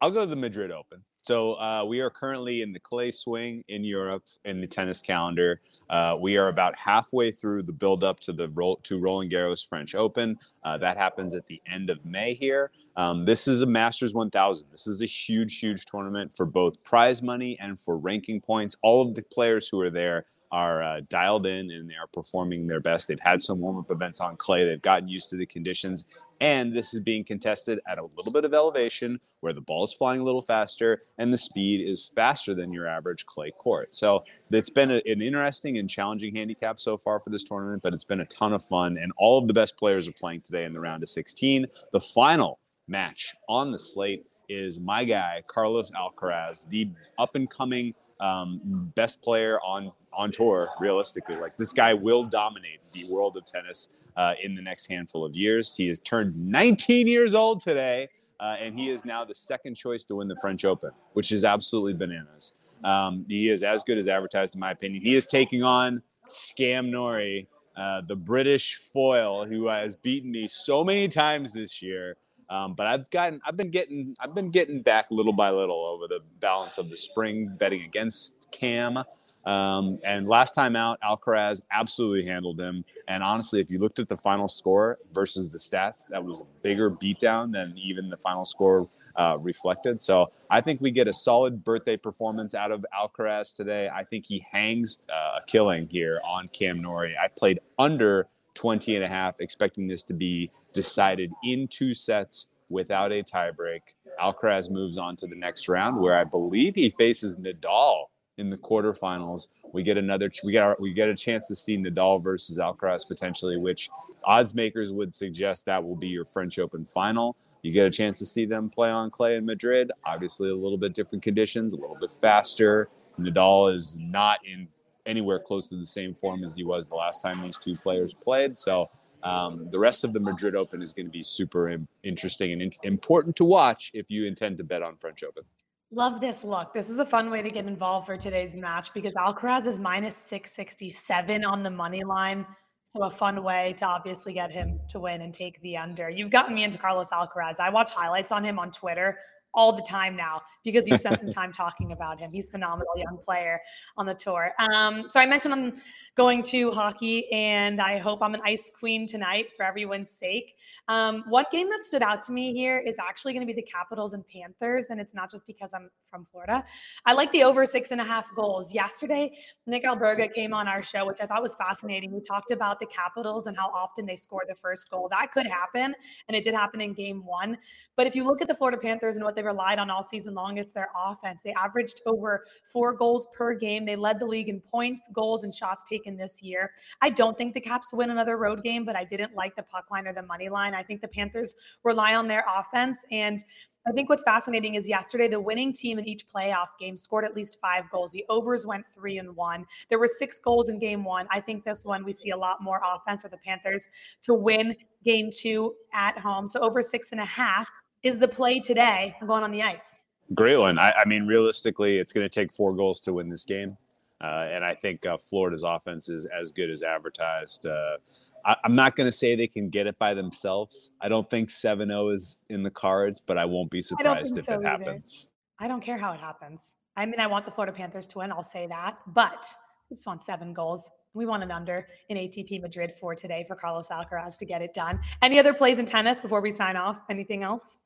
I'll 0.00 0.10
go 0.12 0.20
to 0.20 0.26
the 0.26 0.36
Madrid 0.36 0.70
Open. 0.70 1.02
So 1.22 1.54
uh, 1.54 1.84
we 1.84 2.00
are 2.00 2.08
currently 2.08 2.62
in 2.62 2.72
the 2.72 2.78
clay 2.78 3.10
swing 3.10 3.64
in 3.68 3.84
Europe 3.84 4.24
in 4.44 4.60
the 4.60 4.66
tennis 4.66 5.02
calendar. 5.02 5.60
Uh, 5.90 6.16
we 6.18 6.38
are 6.38 6.48
about 6.48 6.74
halfway 6.78 7.32
through 7.32 7.62
the 7.62 7.72
build 7.72 8.04
up 8.04 8.20
to 8.20 8.32
the 8.32 8.48
roll, 8.48 8.76
to 8.84 8.98
Roland 8.98 9.32
Garros 9.32 9.66
French 9.66 9.94
Open. 9.94 10.38
Uh, 10.64 10.78
that 10.78 10.96
happens 10.96 11.34
at 11.34 11.46
the 11.46 11.60
end 11.66 11.90
of 11.90 12.04
May 12.04 12.34
here. 12.34 12.70
Um, 12.98 13.24
this 13.24 13.46
is 13.46 13.62
a 13.62 13.66
Masters 13.66 14.12
1000. 14.12 14.72
This 14.72 14.88
is 14.88 15.02
a 15.02 15.06
huge, 15.06 15.60
huge 15.60 15.84
tournament 15.84 16.32
for 16.36 16.44
both 16.44 16.82
prize 16.82 17.22
money 17.22 17.56
and 17.60 17.78
for 17.78 17.96
ranking 17.96 18.40
points. 18.40 18.74
All 18.82 19.06
of 19.06 19.14
the 19.14 19.22
players 19.22 19.68
who 19.68 19.80
are 19.80 19.88
there 19.88 20.26
are 20.50 20.82
uh, 20.82 21.00
dialed 21.08 21.46
in 21.46 21.70
and 21.70 21.88
they 21.88 21.94
are 21.94 22.08
performing 22.12 22.66
their 22.66 22.80
best. 22.80 23.06
They've 23.06 23.20
had 23.20 23.40
some 23.40 23.60
warm 23.60 23.78
up 23.78 23.92
events 23.92 24.20
on 24.20 24.36
clay, 24.36 24.64
they've 24.64 24.82
gotten 24.82 25.08
used 25.08 25.30
to 25.30 25.36
the 25.36 25.46
conditions, 25.46 26.06
and 26.40 26.74
this 26.74 26.92
is 26.92 26.98
being 26.98 27.22
contested 27.22 27.78
at 27.86 27.98
a 27.98 28.04
little 28.16 28.32
bit 28.32 28.44
of 28.44 28.52
elevation 28.52 29.20
where 29.40 29.52
the 29.52 29.60
ball 29.60 29.84
is 29.84 29.92
flying 29.92 30.20
a 30.20 30.24
little 30.24 30.42
faster 30.42 30.98
and 31.18 31.32
the 31.32 31.38
speed 31.38 31.88
is 31.88 32.10
faster 32.16 32.52
than 32.52 32.72
your 32.72 32.88
average 32.88 33.26
clay 33.26 33.52
court. 33.52 33.94
So 33.94 34.24
it's 34.50 34.70
been 34.70 34.90
a, 34.90 35.00
an 35.06 35.22
interesting 35.22 35.78
and 35.78 35.88
challenging 35.88 36.34
handicap 36.34 36.80
so 36.80 36.96
far 36.96 37.20
for 37.20 37.30
this 37.30 37.44
tournament, 37.44 37.82
but 37.82 37.92
it's 37.92 38.02
been 38.02 38.20
a 38.20 38.26
ton 38.26 38.52
of 38.52 38.64
fun, 38.64 38.98
and 38.98 39.12
all 39.18 39.38
of 39.38 39.46
the 39.46 39.54
best 39.54 39.76
players 39.76 40.08
are 40.08 40.12
playing 40.12 40.40
today 40.40 40.64
in 40.64 40.72
the 40.72 40.80
round 40.80 41.04
of 41.04 41.08
16. 41.08 41.66
The 41.92 42.00
final 42.00 42.58
match 42.88 43.34
on 43.48 43.70
the 43.70 43.78
slate 43.78 44.26
is 44.48 44.80
my 44.80 45.04
guy 45.04 45.42
Carlos 45.46 45.90
Alcaraz, 45.90 46.68
the 46.68 46.90
up 47.18 47.34
and 47.34 47.48
coming 47.50 47.94
um, 48.20 48.60
best 48.94 49.20
player 49.22 49.60
on 49.60 49.92
on 50.12 50.30
tour. 50.30 50.68
Realistically, 50.80 51.36
like 51.36 51.56
this 51.56 51.72
guy 51.72 51.94
will 51.94 52.22
dominate 52.22 52.80
the 52.92 53.04
world 53.10 53.36
of 53.36 53.44
tennis 53.44 53.90
uh, 54.16 54.34
in 54.42 54.54
the 54.54 54.62
next 54.62 54.86
handful 54.86 55.24
of 55.24 55.36
years. 55.36 55.76
He 55.76 55.88
has 55.88 55.98
turned 55.98 56.34
19 56.36 57.06
years 57.06 57.34
old 57.34 57.60
today, 57.60 58.08
uh, 58.40 58.56
and 58.60 58.78
he 58.78 58.90
is 58.90 59.04
now 59.04 59.24
the 59.24 59.34
second 59.34 59.76
choice 59.76 60.04
to 60.06 60.16
win 60.16 60.28
the 60.28 60.36
French 60.40 60.64
Open, 60.64 60.90
which 61.12 61.30
is 61.30 61.44
absolutely 61.44 61.94
bananas. 61.94 62.54
Um, 62.84 63.26
he 63.28 63.50
is 63.50 63.62
as 63.62 63.82
good 63.82 63.98
as 63.98 64.08
advertised, 64.08 64.54
in 64.54 64.60
my 64.60 64.70
opinion. 64.70 65.02
He 65.02 65.14
is 65.14 65.26
taking 65.26 65.62
on 65.62 66.02
Scam 66.28 66.90
Norrie, 66.90 67.48
uh, 67.76 68.02
the 68.06 68.16
British 68.16 68.76
foil 68.76 69.44
who 69.46 69.68
has 69.68 69.94
beaten 69.94 70.30
me 70.30 70.48
so 70.48 70.84
many 70.84 71.08
times 71.08 71.52
this 71.52 71.82
year. 71.82 72.16
Um, 72.50 72.74
but 72.74 72.86
I've 72.86 73.10
gotten, 73.10 73.40
I've 73.46 73.56
been 73.56 73.70
getting, 73.70 74.14
I've 74.20 74.34
been 74.34 74.50
getting 74.50 74.82
back 74.82 75.06
little 75.10 75.32
by 75.32 75.50
little 75.50 75.88
over 75.88 76.06
the 76.08 76.20
balance 76.40 76.78
of 76.78 76.90
the 76.90 76.96
spring 76.96 77.54
betting 77.58 77.82
against 77.82 78.48
Cam. 78.50 78.98
Um, 79.44 79.98
and 80.04 80.28
last 80.28 80.54
time 80.54 80.76
out, 80.76 80.98
Alcaraz 81.00 81.62
absolutely 81.70 82.26
handled 82.26 82.60
him. 82.60 82.84
And 83.06 83.22
honestly, 83.22 83.60
if 83.60 83.70
you 83.70 83.78
looked 83.78 83.98
at 83.98 84.08
the 84.08 84.16
final 84.16 84.48
score 84.48 84.98
versus 85.14 85.52
the 85.52 85.58
stats, 85.58 86.06
that 86.08 86.22
was 86.22 86.50
a 86.50 86.62
bigger 86.62 86.90
beatdown 86.90 87.52
than 87.52 87.72
even 87.76 88.10
the 88.10 88.16
final 88.16 88.44
score 88.44 88.88
uh, 89.16 89.38
reflected. 89.40 90.00
So 90.00 90.32
I 90.50 90.60
think 90.60 90.80
we 90.80 90.90
get 90.90 91.08
a 91.08 91.12
solid 91.12 91.64
birthday 91.64 91.96
performance 91.96 92.54
out 92.54 92.72
of 92.72 92.84
Alcaraz 92.94 93.56
today. 93.56 93.88
I 93.88 94.04
think 94.04 94.26
he 94.26 94.44
hangs 94.50 95.06
uh, 95.10 95.38
a 95.38 95.46
killing 95.46 95.88
here 95.88 96.20
on 96.24 96.48
Cam 96.48 96.82
Norrie. 96.82 97.14
I 97.16 97.28
played 97.28 97.60
under 97.78 98.28
20 98.54 98.96
and 98.96 99.04
a 99.04 99.08
half, 99.08 99.40
expecting 99.40 99.86
this 99.86 100.02
to 100.04 100.14
be 100.14 100.50
decided 100.74 101.32
in 101.44 101.68
two 101.68 101.94
sets 101.94 102.46
without 102.68 103.12
a 103.12 103.22
tiebreak. 103.22 103.80
Alcaraz 104.20 104.70
moves 104.70 104.98
on 104.98 105.16
to 105.16 105.26
the 105.26 105.36
next 105.36 105.68
round, 105.68 105.98
where 105.98 106.18
I 106.18 106.24
believe 106.24 106.74
he 106.74 106.90
faces 106.90 107.38
Nadal 107.38 108.06
in 108.36 108.50
the 108.50 108.56
quarterfinals. 108.56 109.48
We 109.72 109.82
get 109.82 109.96
another 109.96 110.30
we 110.44 110.52
get 110.52 110.62
our, 110.62 110.76
we 110.78 110.92
get 110.92 111.08
a 111.08 111.14
chance 111.14 111.46
to 111.48 111.54
see 111.54 111.76
Nadal 111.76 112.22
versus 112.22 112.58
Alcaraz 112.58 113.06
potentially, 113.06 113.56
which 113.56 113.90
odds 114.24 114.54
makers 114.54 114.92
would 114.92 115.14
suggest 115.14 115.66
that 115.66 115.82
will 115.82 115.96
be 115.96 116.08
your 116.08 116.24
French 116.24 116.58
Open 116.58 116.84
final. 116.84 117.36
You 117.62 117.72
get 117.72 117.86
a 117.86 117.90
chance 117.90 118.18
to 118.20 118.24
see 118.24 118.44
them 118.44 118.68
play 118.68 118.90
on 118.90 119.10
clay 119.10 119.36
in 119.36 119.44
Madrid. 119.44 119.90
Obviously, 120.06 120.50
a 120.50 120.54
little 120.54 120.78
bit 120.78 120.94
different 120.94 121.22
conditions, 121.22 121.72
a 121.72 121.76
little 121.76 121.96
bit 122.00 122.10
faster. 122.10 122.88
Nadal 123.18 123.74
is 123.74 123.96
not 123.98 124.38
in 124.46 124.68
anywhere 125.06 125.38
close 125.38 125.68
to 125.68 125.76
the 125.76 125.86
same 125.86 126.14
form 126.14 126.44
as 126.44 126.54
he 126.54 126.64
was 126.64 126.88
the 126.88 126.94
last 126.94 127.22
time 127.22 127.42
these 127.42 127.58
two 127.58 127.74
players 127.76 128.14
played. 128.14 128.56
So 128.56 128.90
um, 129.22 129.68
the 129.70 129.78
rest 129.78 130.04
of 130.04 130.12
the 130.12 130.20
Madrid 130.20 130.54
Open 130.54 130.80
is 130.80 130.92
going 130.92 131.06
to 131.06 131.12
be 131.12 131.22
super 131.22 131.76
interesting 132.02 132.52
and 132.52 132.62
in- 132.62 132.72
important 132.84 133.36
to 133.36 133.44
watch 133.44 133.90
if 133.94 134.10
you 134.10 134.26
intend 134.26 134.58
to 134.58 134.64
bet 134.64 134.82
on 134.82 134.96
French 134.96 135.22
Open. 135.24 135.42
Love 135.90 136.20
this 136.20 136.44
look. 136.44 136.74
This 136.74 136.90
is 136.90 136.98
a 136.98 137.04
fun 137.04 137.30
way 137.30 137.40
to 137.40 137.48
get 137.48 137.66
involved 137.66 138.06
for 138.06 138.16
today's 138.16 138.54
match 138.54 138.92
because 138.92 139.14
Alcaraz 139.14 139.66
is 139.66 139.78
minus 139.78 140.16
667 140.16 141.44
on 141.44 141.62
the 141.62 141.70
money 141.70 142.04
line. 142.04 142.46
So 142.84 143.04
a 143.04 143.10
fun 143.10 143.42
way 143.42 143.74
to 143.78 143.86
obviously 143.86 144.32
get 144.32 144.50
him 144.50 144.80
to 144.88 144.98
win 144.98 145.22
and 145.22 145.32
take 145.32 145.60
the 145.62 145.76
under. 145.76 146.08
You've 146.10 146.30
gotten 146.30 146.54
me 146.54 146.64
into 146.64 146.78
Carlos 146.78 147.10
Alcaraz. 147.10 147.58
I 147.58 147.70
watch 147.70 147.92
highlights 147.92 148.32
on 148.32 148.44
him 148.44 148.58
on 148.58 148.70
Twitter 148.70 149.18
all 149.54 149.72
the 149.72 149.82
time 149.82 150.16
now 150.16 150.42
because 150.64 150.88
you 150.88 150.96
spent 150.98 151.20
some 151.20 151.30
time 151.38 151.52
talking 151.52 151.92
about 151.92 152.20
him. 152.20 152.30
He's 152.30 152.48
a 152.48 152.52
phenomenal 152.52 152.92
young 152.96 153.18
player 153.18 153.60
on 153.96 154.06
the 154.06 154.14
tour. 154.14 154.52
Um, 154.58 155.06
so 155.08 155.18
I 155.20 155.26
mentioned 155.26 155.54
I'm 155.54 155.74
going 156.14 156.42
to 156.44 156.70
hockey, 156.70 157.30
and 157.32 157.80
I 157.80 157.98
hope 157.98 158.22
I'm 158.22 158.34
an 158.34 158.40
ice 158.44 158.70
queen 158.70 159.06
tonight 159.06 159.46
for 159.56 159.64
everyone's 159.64 160.10
sake. 160.10 160.54
Um, 160.88 161.24
one 161.28 161.44
game 161.50 161.68
that 161.70 161.82
stood 161.82 162.02
out 162.02 162.22
to 162.24 162.32
me 162.32 162.52
here 162.52 162.78
is 162.78 162.98
actually 162.98 163.32
going 163.32 163.46
to 163.46 163.52
be 163.52 163.58
the 163.58 163.66
Capitals 163.66 164.14
and 164.14 164.24
Panthers, 164.26 164.88
and 164.90 165.00
it's 165.00 165.14
not 165.14 165.30
just 165.30 165.46
because 165.46 165.72
I'm 165.72 165.90
from 166.10 166.24
Florida. 166.24 166.64
I 167.06 167.12
like 167.12 167.32
the 167.32 167.44
over 167.44 167.64
six 167.66 167.90
and 167.90 168.00
a 168.00 168.04
half 168.04 168.28
goals. 168.34 168.74
Yesterday, 168.74 169.36
Nick 169.66 169.84
Alberga 169.84 170.32
came 170.32 170.54
on 170.54 170.68
our 170.68 170.82
show, 170.82 171.06
which 171.06 171.20
I 171.20 171.26
thought 171.26 171.42
was 171.42 171.54
fascinating. 171.54 172.12
We 172.12 172.20
talked 172.20 172.50
about 172.50 172.80
the 172.80 172.86
Capitals 172.86 173.46
and 173.46 173.56
how 173.56 173.68
often 173.68 174.06
they 174.06 174.16
score 174.16 174.42
the 174.48 174.54
first 174.54 174.90
goal. 174.90 175.08
That 175.10 175.32
could 175.32 175.46
happen, 175.46 175.94
and 176.28 176.36
it 176.36 176.44
did 176.44 176.54
happen 176.54 176.80
in 176.80 176.94
game 176.94 177.24
one. 177.24 177.58
But 177.96 178.06
if 178.06 178.14
you 178.14 178.24
look 178.24 178.42
at 178.42 178.48
the 178.48 178.54
Florida 178.54 178.78
Panthers 178.78 179.16
and 179.16 179.24
what 179.24 179.37
they 179.38 179.44
relied 179.44 179.78
on 179.78 179.88
all 179.88 180.02
season 180.02 180.34
long, 180.34 180.58
it's 180.58 180.72
their 180.72 180.88
offense. 180.96 181.42
They 181.44 181.52
averaged 181.52 182.02
over 182.06 182.44
four 182.72 182.92
goals 182.92 183.28
per 183.36 183.54
game. 183.54 183.86
They 183.86 183.94
led 183.94 184.18
the 184.18 184.26
league 184.26 184.48
in 184.48 184.60
points, 184.60 185.08
goals, 185.14 185.44
and 185.44 185.54
shots 185.54 185.84
taken 185.88 186.16
this 186.16 186.42
year. 186.42 186.72
I 187.00 187.10
don't 187.10 187.38
think 187.38 187.54
the 187.54 187.60
Caps 187.60 187.92
win 187.92 188.10
another 188.10 188.36
road 188.36 188.64
game, 188.64 188.84
but 188.84 188.96
I 188.96 189.04
didn't 189.04 189.36
like 189.36 189.54
the 189.54 189.62
puck 189.62 189.92
line 189.92 190.08
or 190.08 190.12
the 190.12 190.26
money 190.26 190.48
line. 190.48 190.74
I 190.74 190.82
think 190.82 191.02
the 191.02 191.08
Panthers 191.08 191.54
rely 191.84 192.16
on 192.16 192.26
their 192.26 192.44
offense. 192.48 193.04
And 193.12 193.44
I 193.86 193.92
think 193.92 194.08
what's 194.10 194.24
fascinating 194.24 194.74
is 194.74 194.88
yesterday 194.88 195.28
the 195.28 195.40
winning 195.40 195.72
team 195.72 195.98
in 195.98 196.06
each 196.06 196.26
playoff 196.26 196.66
game 196.78 196.96
scored 196.96 197.24
at 197.24 197.34
least 197.34 197.58
five 197.60 197.84
goals. 197.90 198.10
The 198.10 198.24
overs 198.28 198.66
went 198.66 198.86
three 198.86 199.18
and 199.18 199.34
one. 199.36 199.66
There 199.88 199.98
were 199.98 200.08
six 200.08 200.38
goals 200.38 200.68
in 200.68 200.78
game 200.78 201.04
one. 201.04 201.26
I 201.30 201.40
think 201.40 201.64
this 201.64 201.84
one 201.84 202.04
we 202.04 202.12
see 202.12 202.30
a 202.30 202.36
lot 202.36 202.60
more 202.60 202.82
offense 202.84 203.22
for 203.22 203.28
the 203.28 203.38
Panthers 203.38 203.88
to 204.22 204.34
win 204.34 204.74
game 205.04 205.30
two 205.32 205.74
at 205.94 206.18
home. 206.18 206.48
So 206.48 206.60
over 206.60 206.82
six 206.82 207.12
and 207.12 207.20
a 207.20 207.24
half 207.24 207.70
is 208.02 208.18
the 208.18 208.28
play 208.28 208.60
today. 208.60 209.16
I'm 209.20 209.26
going 209.26 209.44
on 209.44 209.50
the 209.50 209.62
ice. 209.62 209.98
Great 210.34 210.56
one. 210.56 210.78
I, 210.78 210.92
I 210.92 211.04
mean, 211.06 211.26
realistically, 211.26 211.98
it's 211.98 212.12
going 212.12 212.24
to 212.24 212.28
take 212.28 212.52
four 212.52 212.74
goals 212.74 213.00
to 213.02 213.12
win 213.12 213.28
this 213.28 213.44
game. 213.44 213.76
Uh, 214.20 214.48
and 214.50 214.64
I 214.64 214.74
think 214.74 215.06
uh, 215.06 215.16
Florida's 215.16 215.62
offense 215.62 216.08
is 216.08 216.26
as 216.26 216.52
good 216.52 216.70
as 216.70 216.82
advertised. 216.82 217.66
Uh, 217.66 217.98
I, 218.44 218.56
am 218.64 218.74
not 218.74 218.96
going 218.96 219.06
to 219.06 219.12
say 219.12 219.36
they 219.36 219.46
can 219.46 219.70
get 219.70 219.86
it 219.86 219.98
by 219.98 220.14
themselves. 220.14 220.92
I 221.00 221.08
don't 221.08 221.28
think 221.28 221.50
7 221.50 221.88
0 221.88 222.08
is 222.10 222.44
in 222.48 222.62
the 222.62 222.70
cards, 222.70 223.20
but 223.20 223.38
I 223.38 223.44
won't 223.44 223.70
be 223.70 223.80
surprised 223.80 224.36
if 224.36 224.44
so 224.44 224.54
it 224.54 224.56
either. 224.56 224.68
happens. 224.68 225.30
I 225.58 225.68
don't 225.68 225.80
care 225.80 225.98
how 225.98 226.12
it 226.12 226.20
happens. 226.20 226.74
I 226.96 227.06
mean, 227.06 227.20
I 227.20 227.26
want 227.26 227.44
the 227.44 227.50
Florida 227.52 227.72
Panthers 227.72 228.06
to 228.08 228.18
win. 228.18 228.32
I'll 228.32 228.42
say 228.42 228.66
that. 228.66 228.98
But 229.06 229.46
we 229.88 229.94
just 229.94 230.06
want 230.06 230.20
seven 230.20 230.52
goals. 230.52 230.90
We 231.14 231.26
want 231.26 231.42
an 231.42 231.50
under 231.50 231.86
in 232.08 232.16
ATP 232.16 232.60
Madrid 232.60 232.92
for 233.00 233.14
today 233.14 233.44
for 233.46 233.56
Carlos 233.56 233.88
Alcaraz 233.88 234.36
to 234.38 234.44
get 234.44 234.62
it 234.62 234.74
done. 234.74 235.00
Any 235.22 235.38
other 235.38 235.54
plays 235.54 235.78
in 235.78 235.86
tennis 235.86 236.20
before 236.20 236.40
we 236.40 236.50
sign 236.50 236.76
off? 236.76 237.00
Anything 237.08 237.42
else? 237.42 237.82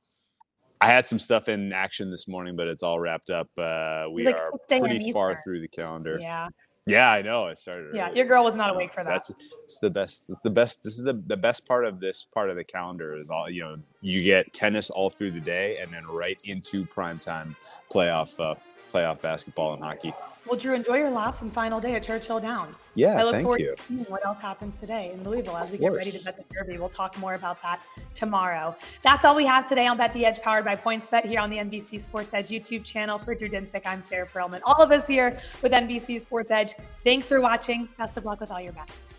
I 0.82 0.86
had 0.86 1.06
some 1.06 1.20
stuff 1.20 1.48
in 1.48 1.72
action 1.72 2.10
this 2.10 2.26
morning, 2.26 2.56
but 2.56 2.66
it's 2.66 2.82
all 2.82 2.98
wrapped 2.98 3.30
up. 3.30 3.48
Uh, 3.56 4.06
we 4.10 4.24
like 4.24 4.36
are 4.36 4.52
pretty 4.68 5.12
far 5.12 5.36
through 5.36 5.60
the 5.60 5.68
calendar. 5.68 6.18
Yeah. 6.20 6.48
Yeah, 6.84 7.08
I 7.08 7.22
know. 7.22 7.44
I 7.44 7.54
started. 7.54 7.94
Yeah, 7.94 8.08
early. 8.08 8.16
your 8.16 8.26
girl 8.26 8.42
was 8.42 8.56
not 8.56 8.74
awake 8.74 8.92
for 8.92 9.04
that. 9.04 9.10
That's 9.10 9.36
it's 9.62 9.78
the 9.78 9.90
best. 9.90 10.28
It's 10.28 10.40
the 10.40 10.50
best. 10.50 10.82
This 10.82 10.98
is 10.98 11.04
the, 11.04 11.22
the 11.28 11.36
best 11.36 11.64
part 11.68 11.84
of 11.84 12.00
this 12.00 12.26
part 12.34 12.50
of 12.50 12.56
the 12.56 12.64
calendar 12.64 13.16
is 13.16 13.30
all 13.30 13.48
you 13.48 13.62
know. 13.62 13.74
You 14.00 14.24
get 14.24 14.52
tennis 14.52 14.90
all 14.90 15.08
through 15.08 15.30
the 15.30 15.40
day, 15.40 15.78
and 15.78 15.92
then 15.92 16.04
right 16.08 16.40
into 16.44 16.84
prime 16.84 17.20
time 17.20 17.54
playoff 17.88 18.34
uh, 18.40 18.56
playoff 18.92 19.20
basketball 19.20 19.74
and 19.74 19.82
hockey. 19.84 20.12
Well, 20.46 20.58
Drew, 20.58 20.74
enjoy 20.74 20.96
your 20.96 21.10
last 21.10 21.42
and 21.42 21.52
final 21.52 21.80
day 21.80 21.94
at 21.94 22.02
Churchill 22.02 22.40
Downs. 22.40 22.90
Yeah, 22.96 23.20
I 23.20 23.22
look 23.22 23.40
forward 23.42 23.60
you. 23.60 23.76
to 23.76 23.82
seeing 23.82 24.00
what 24.04 24.26
else 24.26 24.42
happens 24.42 24.80
today 24.80 25.12
in 25.12 25.22
Louisville 25.22 25.56
as 25.56 25.70
we 25.70 25.78
get 25.78 25.92
ready 25.92 26.10
to 26.10 26.24
bet 26.24 26.36
the 26.36 26.54
Derby. 26.54 26.78
We'll 26.78 26.88
talk 26.88 27.16
more 27.18 27.34
about 27.34 27.62
that 27.62 27.80
tomorrow. 28.14 28.76
That's 29.02 29.24
all 29.24 29.36
we 29.36 29.46
have 29.46 29.68
today 29.68 29.86
on 29.86 29.96
Bet 29.96 30.12
the 30.12 30.26
Edge, 30.26 30.42
powered 30.42 30.64
by 30.64 30.74
PointsBet 30.74 31.26
here 31.26 31.38
on 31.38 31.48
the 31.48 31.58
NBC 31.58 32.00
Sports 32.00 32.30
Edge 32.32 32.48
YouTube 32.48 32.84
channel. 32.84 33.20
For 33.20 33.36
Drew 33.36 33.48
Dinsick, 33.48 33.86
I'm 33.86 34.00
Sarah 34.00 34.26
Perlman. 34.26 34.60
All 34.66 34.82
of 34.82 34.90
us 34.90 35.06
here 35.06 35.38
with 35.62 35.72
NBC 35.72 36.20
Sports 36.20 36.50
Edge. 36.50 36.74
Thanks 37.04 37.28
for 37.28 37.40
watching. 37.40 37.88
Best 37.96 38.16
of 38.16 38.24
luck 38.24 38.40
with 38.40 38.50
all 38.50 38.60
your 38.60 38.72
bets. 38.72 39.10